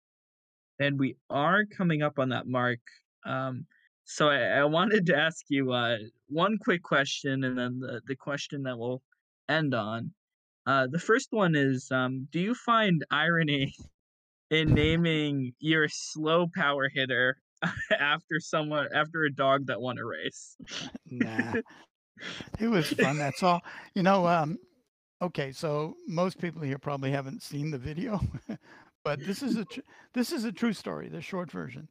[0.81, 2.79] and we are coming up on that mark.
[3.25, 3.65] Um,
[4.03, 8.15] so I, I wanted to ask you uh, one quick question, and then the, the
[8.15, 9.01] question that we'll
[9.47, 10.11] end on.
[10.65, 13.73] Uh, the first one is: um, Do you find irony
[14.49, 17.37] in naming your slow power hitter
[17.99, 20.55] after someone after a dog that won a race?
[21.09, 21.53] nah,
[22.59, 23.17] it was fun.
[23.17, 23.61] That's all.
[23.95, 24.57] You know, um,
[25.21, 28.19] okay, so most people here probably haven't seen the video,
[29.03, 29.81] but this is a tr-
[30.13, 31.87] this is a true story, the short version.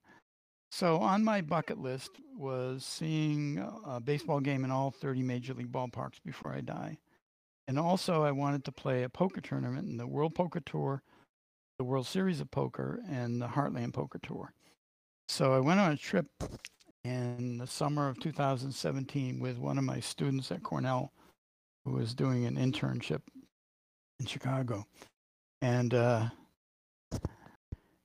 [0.73, 5.53] So on my bucket list was seeing a- a baseball game in all 30 major
[5.53, 6.99] league ballparks before I die.
[7.66, 11.03] And also I wanted to play a poker tournament in the World Poker Tour,
[11.79, 14.55] the World Series of Poker, and the Heartland Poker Tour.
[15.31, 16.26] So I went on a trip
[17.05, 21.12] in the summer of 2017 with one of my students at Cornell
[21.85, 23.22] who was doing an internship
[24.18, 24.85] in Chicago.
[25.62, 26.31] And uh,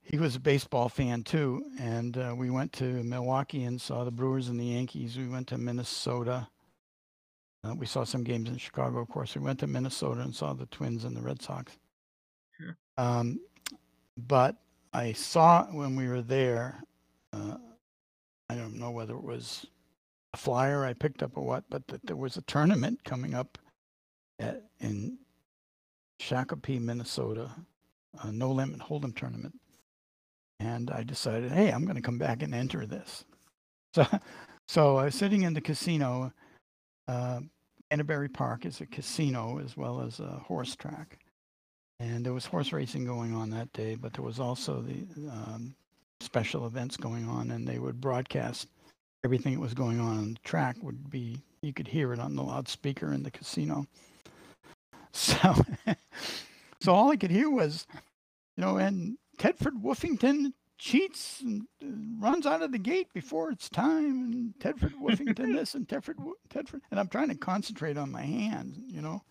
[0.02, 1.64] he was a baseball fan too.
[1.80, 5.18] And uh, we went to Milwaukee and saw the Brewers and the Yankees.
[5.18, 6.46] We went to Minnesota.
[7.64, 9.34] Uh, we saw some games in Chicago, of course.
[9.34, 11.76] We went to Minnesota and saw the Twins and the Red Sox.
[12.56, 12.76] Sure.
[12.96, 13.40] Um,
[14.16, 14.54] but
[14.92, 16.80] I saw when we were there,
[17.36, 17.56] uh,
[18.48, 19.66] I don't know whether it was
[20.32, 23.58] a flyer I picked up or what, but that there was a tournament coming up
[24.38, 25.18] at, in
[26.20, 27.50] Shakopee, Minnesota,
[28.22, 29.54] a no limit hold'em tournament.
[30.60, 33.24] And I decided, hey, I'm going to come back and enter this.
[33.94, 34.06] So,
[34.68, 36.32] so I was sitting in the casino.
[37.08, 37.40] Uh,
[37.90, 41.18] Canterbury Park is a casino as well as a horse track.
[42.00, 45.74] And there was horse racing going on that day, but there was also the um,
[46.20, 48.68] special events going on, and they would broadcast
[49.24, 50.76] everything that was going on on the track.
[50.82, 53.86] Would be you could hear it on the loudspeaker in the casino.
[55.12, 55.54] So,
[56.82, 61.86] so all I could hear was, you know, and Tedford Woofington cheats and uh,
[62.20, 66.16] runs out of the gate before it's time, and Tedford Woofington this and Tedford
[66.50, 69.22] Tedford, and I'm trying to concentrate on my hands, you know,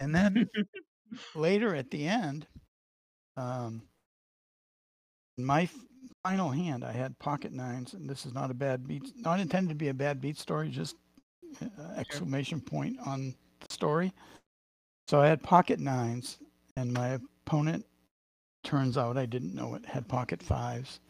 [0.00, 0.48] and then
[1.34, 2.46] later at the end,
[3.36, 3.82] um,
[5.36, 5.68] my
[6.28, 9.70] final hand, I had pocket nines, and this is not a bad beat, not intended
[9.70, 10.94] to be a bad beat story, just
[11.62, 11.66] uh,
[11.96, 14.12] exclamation point on the story.
[15.06, 16.36] So I had pocket nines,
[16.76, 17.86] and my opponent,
[18.62, 21.00] turns out I didn't know it, had pocket fives,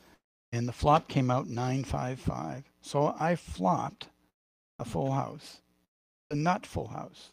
[0.52, 2.62] and the flop came out nine five five.
[2.80, 4.06] So I flopped
[4.78, 5.62] a full house,
[6.30, 7.32] a not full house,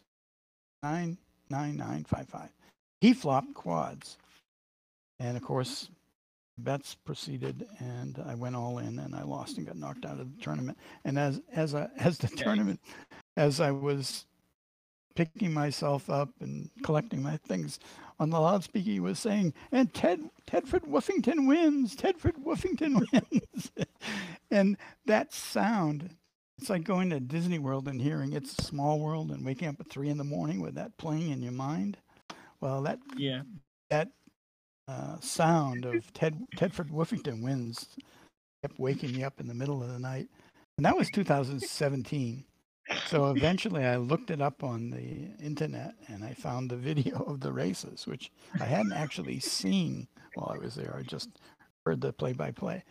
[0.82, 1.18] nine
[1.50, 2.50] nine nine five five.
[3.00, 4.18] He flopped quads,
[5.20, 5.88] and of course,
[6.58, 10.34] bets proceeded, and I went all in, and I lost and got knocked out of
[10.36, 10.78] the tournament.
[11.04, 12.80] And as as I, as the tournament,
[13.36, 14.26] as I was
[15.14, 17.78] picking myself up and collecting my things
[18.18, 21.94] on the loudspeaker, he was saying, "And Ted Tedford Woofington wins.
[21.96, 23.70] Tedford Woofington wins."
[24.50, 24.76] and
[25.06, 26.10] that sound.
[26.58, 29.80] It's like going to Disney World and hearing "It's a Small World" and waking up
[29.80, 31.98] at three in the morning with that playing in your mind.
[32.60, 33.42] Well, that Yeah.
[33.90, 34.08] that
[34.88, 37.86] uh, sound of Ted Tedford Woofington wins
[38.62, 40.28] kept waking me up in the middle of the night,
[40.76, 42.44] and that was 2017.
[43.06, 47.40] So eventually, I looked it up on the internet and I found the video of
[47.40, 48.30] the races, which
[48.60, 50.94] I hadn't actually seen while I was there.
[50.96, 51.30] I just
[51.84, 52.84] heard the play-by-play,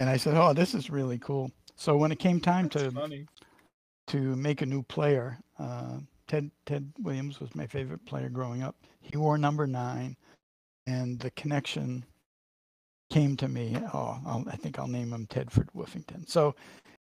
[0.00, 2.90] and I said, "Oh, this is really cool." So when it came time That's to
[2.92, 3.26] funny.
[4.08, 5.38] to make a new player.
[5.58, 8.76] Uh, Ted Ted Williams was my favorite player growing up.
[9.00, 10.16] He wore number nine,
[10.86, 12.04] and the connection
[13.10, 13.76] came to me.
[13.92, 16.28] Oh, I'll, I think I'll name him Tedford Woofington.
[16.28, 16.54] So,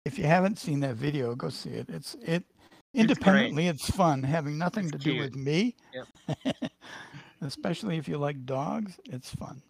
[0.04, 1.88] if you haven't seen that video, go see it.
[1.90, 2.44] It's it
[2.94, 3.68] independently.
[3.68, 5.76] It's, fun, having nothing It's to do with me.
[7.42, 9.62] Especially if you like dogs, it's fun.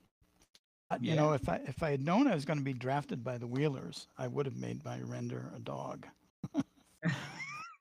[0.91, 3.23] Uh, You know, if I if I had known I was going to be drafted
[3.23, 6.07] by the Wheelers, I would have made my render a dog.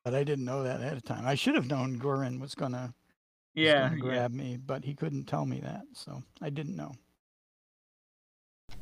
[0.03, 1.25] but I didn't know that ahead of time.
[1.25, 2.93] I should have known Gorin was going to
[3.55, 3.89] Yeah.
[3.91, 3.95] yeah.
[3.99, 6.93] grab me, but he couldn't tell me that, so I didn't know.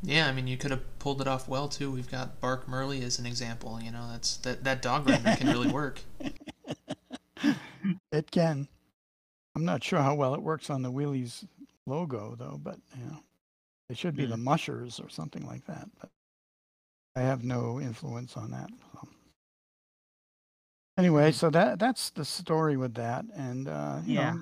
[0.03, 1.89] Yeah, I mean, you could have pulled it off well too.
[1.91, 3.79] We've got Bark Murley as an example.
[3.81, 6.01] You know, that's that that dog render can really work.
[8.11, 8.67] It can.
[9.55, 11.45] I'm not sure how well it works on the Wheelies
[11.85, 13.19] logo though, but you know,
[13.89, 14.31] it should be Hmm.
[14.31, 15.87] the mushers or something like that.
[15.99, 16.09] But
[17.15, 18.69] I have no influence on that.
[18.93, 19.07] So.
[20.97, 24.33] Anyway, so that that's the story with that, and uh, you Yeah.
[24.33, 24.41] know,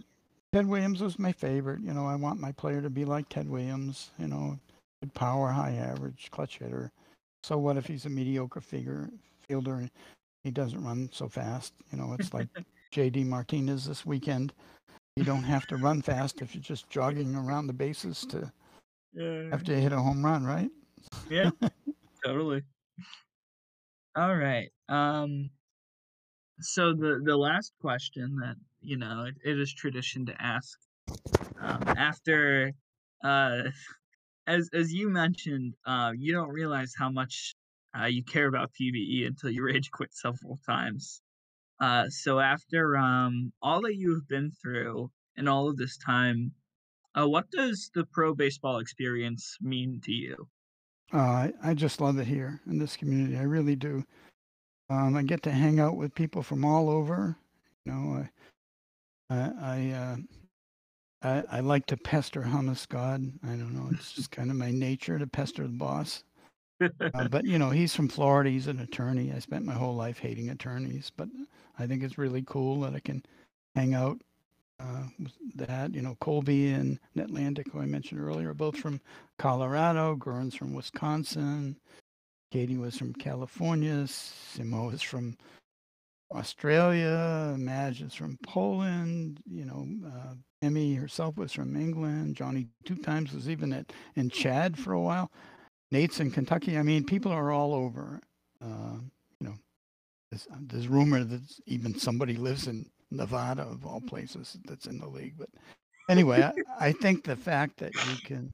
[0.55, 1.81] Ted Williams was my favorite.
[1.81, 4.11] You know, I want my player to be like Ted Williams.
[4.17, 4.57] You know,
[5.01, 6.93] good power, high average, clutch hitter.
[7.43, 9.09] So what if he's a mediocre figure
[9.49, 9.91] fielder and
[10.45, 11.73] he doesn't run so fast?
[11.91, 12.47] You know, it's like
[12.91, 13.25] J.D.
[13.25, 14.53] Martinez this weekend.
[15.17, 18.49] You don't have to run fast if you're just jogging around the bases to
[19.13, 19.49] Yeah.
[19.51, 20.71] have to hit a home run, right?
[21.29, 21.49] Yeah,
[22.23, 22.63] totally.
[24.15, 24.69] All right.
[24.87, 25.49] Um.
[26.61, 28.55] So the the last question that
[28.85, 30.77] you know it, it is tradition to ask
[31.61, 32.71] um, after
[33.23, 33.63] uh
[34.47, 37.55] as as you mentioned uh you don't realize how much
[37.97, 41.21] uh, you care about PBE until you rage quit several times.
[41.79, 46.51] Uh, so after um all that you have been through and all of this time,
[47.17, 50.47] uh, what does the pro baseball experience mean to you?
[51.13, 53.37] Uh, I, I just love it here in this community.
[53.37, 54.03] I really do.
[54.89, 57.37] Um, I get to hang out with people from all over.
[57.85, 58.29] You know, I
[59.29, 60.17] I I, uh,
[61.21, 63.31] I, I like to pester Hummus God.
[63.43, 63.89] I don't know.
[63.91, 66.23] It's just kind of my nature to pester the boss.
[66.81, 68.49] Uh, but you know, he's from Florida.
[68.49, 69.31] He's an attorney.
[69.35, 71.29] I spent my whole life hating attorneys, but
[71.79, 73.23] I think it's really cool that I can
[73.75, 74.19] hang out
[74.79, 75.93] uh, with that.
[75.93, 79.01] You know, Colby and Netlandic, who I mentioned earlier, are both from
[79.39, 80.15] Colorado.
[80.15, 81.77] Gurren's from Wisconsin.
[82.51, 84.03] Katie was from California.
[84.05, 85.35] Simo is from
[86.33, 87.55] Australia.
[87.57, 89.39] Madge is from Poland.
[89.45, 92.35] You know, uh, Emmy herself was from England.
[92.35, 95.31] Johnny two times was even at in Chad for a while.
[95.91, 96.77] Nate's in Kentucky.
[96.77, 98.19] I mean, people are all over.
[98.61, 98.97] Uh,
[99.39, 99.55] you know,
[100.31, 105.07] there's, there's rumor that even somebody lives in Nevada of all places that's in the
[105.07, 105.35] league.
[105.37, 105.49] But
[106.09, 106.53] anyway, I,
[106.87, 108.51] I think the fact that you can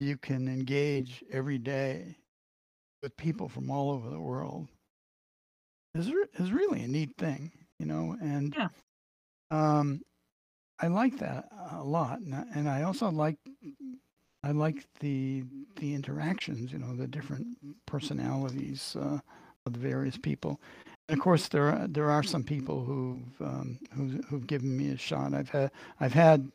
[0.00, 2.16] you can engage every day
[3.02, 4.68] with people from all over the world
[5.94, 8.16] is re- is really a neat thing, you know.
[8.20, 8.68] And Yeah.
[9.50, 10.02] um,
[10.80, 13.38] I like that a lot, and I, and I also like
[14.42, 15.44] I like the
[15.76, 17.46] the interactions, you know, the different
[17.86, 19.20] personalities uh,
[19.66, 20.60] of the various people.
[21.08, 24.90] And of course, there are there are some people who've um, who've, who've given me
[24.90, 25.34] a shot.
[25.34, 25.70] I've had
[26.00, 26.50] I've had,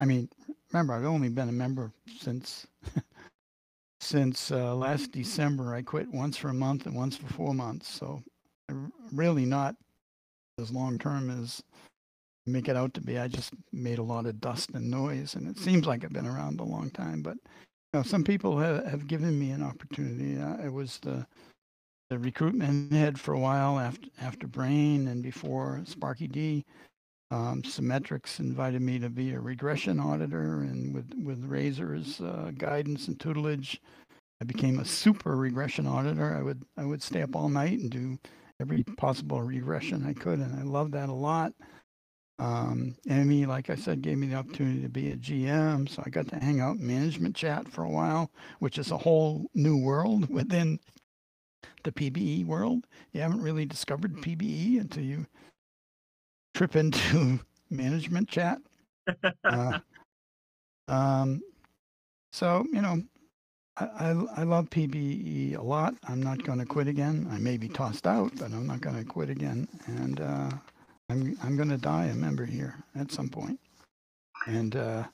[0.00, 0.28] I mean,
[0.72, 2.66] remember I've only been a member since
[4.00, 5.74] since uh, last December.
[5.74, 8.22] I quit once for a month and once for four months, so
[9.12, 9.76] really not
[10.60, 11.62] as long term as
[12.46, 13.18] I make it out to be.
[13.18, 16.26] I just made a lot of dust and noise, and it seems like I've been
[16.26, 17.22] around a long time.
[17.22, 20.40] But you know, some people have, have given me an opportunity.
[20.40, 21.26] Uh, it was the
[22.10, 26.64] the recruitment head for a while after after Brain and before Sparky D.
[27.32, 33.06] Um, Symmetrics invited me to be a regression auditor, and with with Razor's uh, guidance
[33.06, 33.80] and tutelage,
[34.40, 36.34] I became a super regression auditor.
[36.36, 38.18] I would I would stay up all night and do
[38.60, 41.52] every possible regression I could, and I loved that a lot.
[42.38, 46.10] Um, Emmy, like I said, gave me the opportunity to be a GM, so I
[46.10, 48.30] got to hang out in management chat for a while,
[48.60, 50.80] which is a whole new world within
[51.84, 52.86] the PBE world.
[53.12, 55.26] You haven't really discovered PBE until you
[56.54, 57.40] trip into
[57.70, 58.58] management chat.
[59.44, 59.78] Uh,
[60.86, 61.40] um,
[62.32, 63.02] so you know,
[63.80, 65.94] I, I love PBE a lot.
[66.08, 67.26] I'm not going to quit again.
[67.30, 69.66] I may be tossed out, but I'm not going to quit again.
[69.86, 70.50] And uh,
[71.08, 73.58] I'm I'm going to die a member here at some point.
[74.46, 75.04] And uh,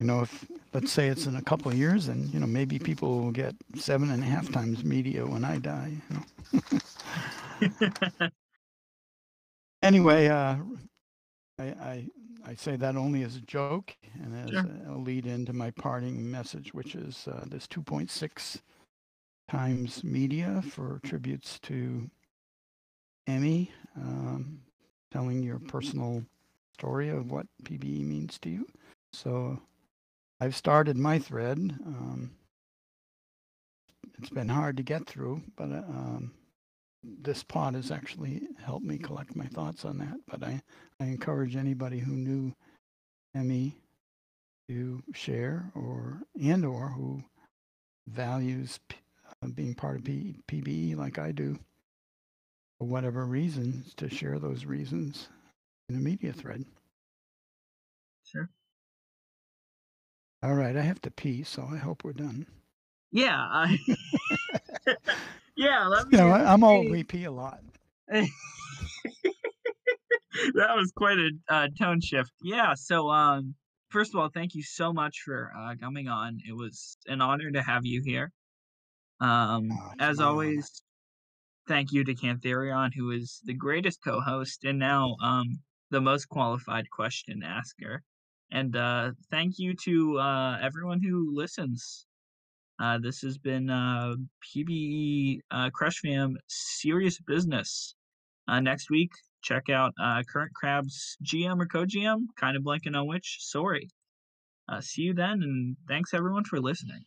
[0.00, 2.78] you know, if let's say it's in a couple of years, and you know, maybe
[2.78, 5.92] people will get seven and a half times media when I die.
[6.10, 6.60] You
[7.70, 8.28] know?
[9.82, 10.56] anyway, uh,
[11.58, 12.06] I, I
[12.46, 14.66] I say that only as a joke and as Sure.
[14.88, 18.60] a, lead into my parting message, which is uh, this 2.6
[19.48, 22.10] times media for tributes to
[23.26, 24.60] Emmy, um,
[25.10, 26.22] telling your personal
[26.74, 28.66] story of what PBE means to you.
[29.12, 29.58] So
[30.40, 31.58] I've started my thread.
[31.86, 32.30] Um,
[34.18, 36.32] it's been hard to get through, but uh, um,
[37.22, 40.18] this pod has actually helped me collect my thoughts on that.
[40.28, 40.62] But I,
[41.00, 42.52] I encourage anybody who knew
[43.34, 43.76] Emmy
[44.68, 47.22] to share or and or who
[48.08, 48.96] values p-
[49.42, 51.58] uh, being part of P- PBE like I do,
[52.78, 55.28] for whatever reasons, to share those reasons
[55.88, 56.64] in a media thread.
[58.24, 58.48] Sure.
[60.42, 62.46] All right, I have to pee, so I hope we're done.
[63.12, 63.78] Yeah, I
[65.56, 67.60] yeah, let me You know, I'm We pee a lot.
[68.08, 68.28] that
[70.76, 72.32] was quite a uh, tone shift.
[72.42, 72.74] Yeah.
[72.74, 73.54] So, um,
[73.88, 76.38] first of all, thank you so much for uh, coming on.
[76.46, 78.30] It was an honor to have you here.
[79.20, 80.82] Um, Oh, as always,
[81.68, 86.90] thank you to Cantherion, who is the greatest co-host and now um the most qualified
[86.90, 88.02] question asker.
[88.50, 92.06] And uh, thank you to uh, everyone who listens.
[92.80, 94.14] Uh, this has been uh,
[94.44, 97.94] PBE uh, Crush Fam Serious Business.
[98.48, 99.10] Uh, next week,
[99.42, 102.26] check out uh, Current Crab's GM or co-GM.
[102.36, 103.38] Kind of blanking on which.
[103.40, 103.88] Sorry.
[104.68, 107.04] Uh, see you then, and thanks everyone for listening.